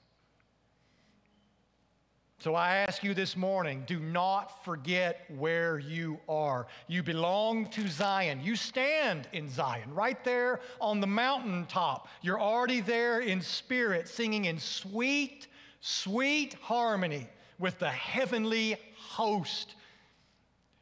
So 2.40 2.54
I 2.54 2.76
ask 2.76 3.04
you 3.04 3.12
this 3.12 3.36
morning 3.36 3.84
do 3.86 4.00
not 4.00 4.64
forget 4.64 5.26
where 5.36 5.78
you 5.78 6.18
are. 6.26 6.68
You 6.88 7.02
belong 7.02 7.66
to 7.72 7.86
Zion. 7.86 8.40
You 8.42 8.56
stand 8.56 9.28
in 9.34 9.50
Zion, 9.50 9.92
right 9.92 10.24
there 10.24 10.60
on 10.80 11.00
the 11.00 11.06
mountaintop. 11.06 12.08
You're 12.22 12.40
already 12.40 12.80
there 12.80 13.20
in 13.20 13.42
spirit, 13.42 14.08
singing 14.08 14.46
in 14.46 14.58
sweet, 14.58 15.48
sweet 15.82 16.54
harmony 16.62 17.28
with 17.58 17.78
the 17.78 17.90
heavenly 17.90 18.76
host. 18.96 19.74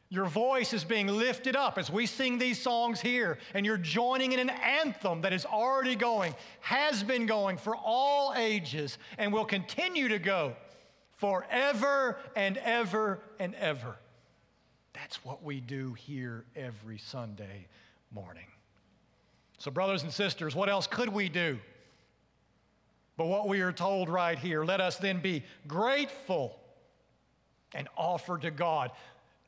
Your 0.07 0.27
voice 0.27 0.71
is 0.73 0.85
being 0.85 1.07
lifted 1.07 1.57
up 1.57 1.77
as 1.77 1.91
we 1.91 2.05
sing 2.05 2.37
these 2.37 2.61
songs 2.61 3.01
here, 3.01 3.37
and 3.53 3.65
you're 3.65 3.77
joining 3.77 4.31
in 4.31 4.39
an 4.39 4.49
anthem 4.49 5.19
that 5.21 5.33
is 5.33 5.45
already 5.45 5.97
going, 5.97 6.33
has 6.61 7.03
been 7.03 7.25
going 7.25 7.57
for 7.57 7.75
all 7.75 8.33
ages, 8.37 8.97
and 9.17 9.33
will 9.33 9.43
continue 9.43 10.07
to 10.07 10.19
go 10.19 10.55
forever 11.19 12.17
and 12.35 12.57
ever 12.57 13.19
and 13.39 13.53
ever. 13.55 13.97
That's 14.93 15.23
what 15.25 15.43
we 15.43 15.59
do 15.59 15.93
here 15.93 16.45
every 16.55 16.97
Sunday 16.97 17.67
morning. 18.11 18.47
So, 19.57 19.69
brothers 19.69 20.03
and 20.03 20.11
sisters, 20.11 20.55
what 20.55 20.69
else 20.69 20.87
could 20.87 21.09
we 21.09 21.27
do? 21.27 21.59
But 23.17 23.25
what 23.25 23.49
we 23.49 23.59
are 23.59 23.73
told 23.73 24.07
right 24.07 24.39
here, 24.39 24.63
let 24.63 24.79
us 24.79 24.95
then 24.95 25.19
be 25.19 25.43
grateful 25.67 26.57
and 27.73 27.89
offer 27.97 28.37
to 28.37 28.49
God. 28.49 28.91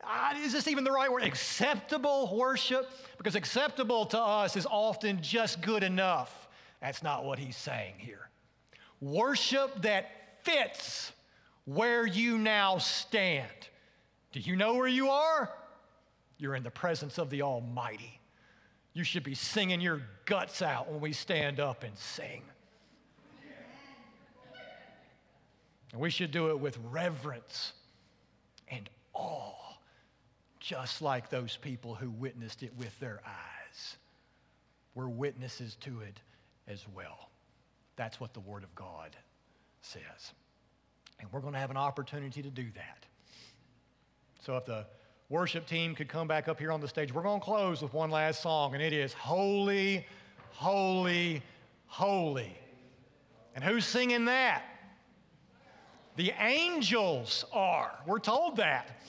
Uh, 0.03 0.34
is 0.43 0.51
this 0.51 0.67
even 0.67 0.84
the 0.84 0.91
right 0.91 1.10
word? 1.10 1.23
Acceptable 1.23 2.36
worship? 2.36 2.89
Because 3.17 3.36
acceptable 3.36 4.05
to 4.07 4.19
us 4.19 4.57
is 4.57 4.67
often 4.69 5.21
just 5.21 5.62
good 5.62 5.84
enough. 5.84 6.49
That's 6.81 7.01
not 7.01 7.23
what 7.23 7.39
he's 7.39 7.55
saying 7.55 7.93
here. 7.97 8.29
Worship 8.99 9.84
that 9.84 10.43
fits 10.43 11.13
where 11.65 12.06
you 12.06 12.38
now 12.38 12.78
stand. 12.78 13.50
Do 14.32 14.39
you 14.39 14.56
know 14.56 14.76
where 14.76 14.88
you 14.88 15.10
are? 15.10 15.50
You're 16.38 16.56
in 16.56 16.63
the 16.63 16.71
presence 16.71 17.17
of 17.17 17.30
the 17.30 17.43
Almighty. 17.43 18.20
You 18.93 19.03
should 19.03 19.24
be 19.24 19.36
singing 19.36 19.80
your 19.80 20.01
guts 20.26 20.62
out 20.62 20.91
when 20.91 20.99
we 20.99 21.14
stand 21.14 21.59
up 21.59 21.84
and 21.84 21.97
sing. 21.97 22.41
And 25.91 26.01
we 26.01 26.09
should 26.09 26.32
do 26.32 26.49
it 26.49 26.59
with 26.59 26.78
reverence 26.89 27.74
and 28.70 28.89
awe, 29.14 29.76
just 30.59 31.01
like 31.01 31.30
those 31.30 31.57
people 31.57 31.95
who 31.95 32.09
witnessed 32.09 32.64
it 32.64 32.72
with 32.78 32.97
their 32.99 33.22
eyes. 33.26 33.97
We're 34.95 35.09
witnesses 35.09 35.76
to 35.82 36.01
it 36.01 36.20
as 36.68 36.86
well. 36.93 37.30
That's 37.97 38.20
what 38.20 38.34
the 38.34 38.39
Word 38.39 38.64
of 38.64 38.74
God 38.74 39.16
says. 39.82 40.34
And 41.22 41.32
we're 41.32 41.39
going 41.39 41.53
to 41.53 41.59
have 41.59 41.72
an 41.72 41.78
opportunity 41.78 42.41
to 42.41 42.49
do 42.49 42.65
that. 42.76 43.05
So 44.41 44.57
if 44.57 44.65
the 44.65 44.86
worship 45.30 45.67
team 45.67 45.95
could 45.95 46.09
come 46.09 46.28
back 46.28 46.47
up 46.47 46.59
here 46.59 46.72
on 46.72 46.82
the 46.82 46.88
stage, 46.88 47.13
we're 47.13 47.22
going 47.22 47.39
to 47.39 47.45
close 47.45 47.82
with 47.82 47.93
one 47.93 48.09
last 48.09 48.41
song, 48.41 48.74
and 48.74 48.84
it 48.84 48.91
is 48.91 49.13
Holy, 49.13 50.05
Holy, 50.51 51.41
Holy. 51.86 52.57
And 53.55 53.63
who's 53.63 53.86
singing 53.86 54.26
that? 54.26 54.63
The 56.15 56.34
angels 56.39 57.45
are. 57.53 57.93
We're 58.05 58.19
told 58.19 58.57
that. 58.57 58.99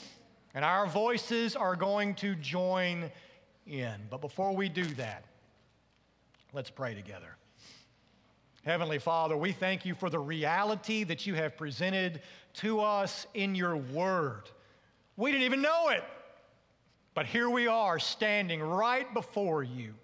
And 0.54 0.64
our 0.64 0.86
voices 0.86 1.56
are 1.56 1.74
going 1.74 2.14
to 2.16 2.34
join 2.34 3.10
in. 3.66 3.94
But 4.10 4.20
before 4.20 4.54
we 4.54 4.68
do 4.68 4.84
that, 4.84 5.24
let's 6.52 6.70
pray 6.70 6.94
together. 6.94 7.36
Heavenly 8.64 9.00
Father, 9.00 9.36
we 9.36 9.50
thank 9.50 9.84
you 9.84 9.94
for 9.94 10.08
the 10.08 10.20
reality 10.20 11.02
that 11.04 11.26
you 11.26 11.34
have 11.34 11.56
presented 11.56 12.22
to 12.54 12.80
us 12.80 13.26
in 13.34 13.56
your 13.56 13.76
word. 13.76 14.42
We 15.16 15.32
didn't 15.32 15.46
even 15.46 15.62
know 15.62 15.88
it, 15.88 16.04
but 17.12 17.26
here 17.26 17.50
we 17.50 17.66
are 17.66 17.98
standing 17.98 18.62
right 18.62 19.12
before 19.12 19.64
you. 19.64 19.94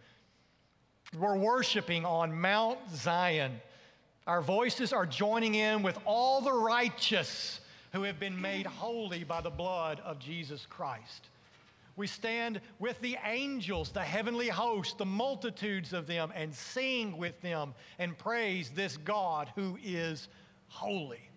We're 1.16 1.36
worshiping 1.36 2.04
on 2.04 2.40
Mount 2.40 2.78
Zion. 2.92 3.60
Our 4.26 4.42
voices 4.42 4.92
are 4.92 5.06
joining 5.06 5.54
in 5.54 5.84
with 5.84 5.98
all 6.04 6.40
the 6.40 6.52
righteous 6.52 7.60
who 7.92 8.02
have 8.02 8.18
been 8.18 8.40
made 8.40 8.66
holy 8.66 9.22
by 9.22 9.40
the 9.40 9.50
blood 9.50 10.00
of 10.04 10.18
Jesus 10.18 10.66
Christ. 10.68 11.28
We 11.98 12.06
stand 12.06 12.60
with 12.78 13.00
the 13.00 13.18
angels, 13.24 13.90
the 13.90 14.04
heavenly 14.04 14.46
host, 14.46 14.98
the 14.98 15.04
multitudes 15.04 15.92
of 15.92 16.06
them, 16.06 16.32
and 16.32 16.54
sing 16.54 17.16
with 17.16 17.40
them 17.42 17.74
and 17.98 18.16
praise 18.16 18.70
this 18.70 18.96
God 18.96 19.50
who 19.56 19.76
is 19.82 20.28
holy. 20.68 21.28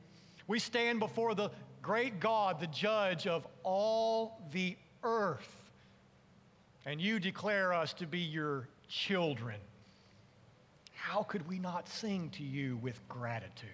We 0.45 0.59
stand 0.59 0.99
before 0.99 1.33
the 1.33 1.49
great 1.81 2.19
God, 2.19 2.59
the 2.59 2.67
judge 2.67 3.25
of 3.25 3.47
all 3.63 4.39
the 4.51 4.77
earth, 5.01 5.51
and 6.85 7.01
you 7.01 7.19
declare 7.19 7.73
us 7.73 7.93
to 7.93 8.05
be 8.05 8.19
your 8.19 8.67
children. 8.87 9.59
How 10.93 11.23
could 11.23 11.47
we 11.47 11.57
not 11.57 11.89
sing 11.89 12.29
to 12.37 12.43
you 12.43 12.77
with 12.83 13.01
gratitude? 13.09 13.69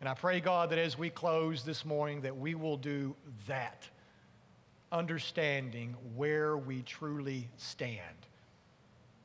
And 0.00 0.10
I 0.10 0.12
pray, 0.12 0.40
God, 0.40 0.68
that 0.70 0.78
as 0.78 0.98
we 0.98 1.08
close 1.08 1.62
this 1.62 1.86
morning, 1.86 2.20
that 2.20 2.36
we 2.36 2.54
will 2.54 2.76
do 2.76 3.16
that 3.46 3.88
understanding 4.94 5.96
where 6.14 6.56
we 6.56 6.82
truly 6.82 7.48
stand, 7.56 8.00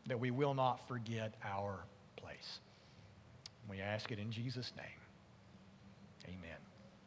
that 0.07 0.19
we 0.19 0.31
will 0.31 0.55
not 0.55 0.85
forget 0.87 1.35
our 1.45 1.85
place. 2.15 2.59
We 3.69 3.79
ask 3.79 4.11
it 4.11 4.17
in 4.17 4.31
Jesus' 4.31 4.73
name. 4.75 4.85
Amen. 6.27 6.58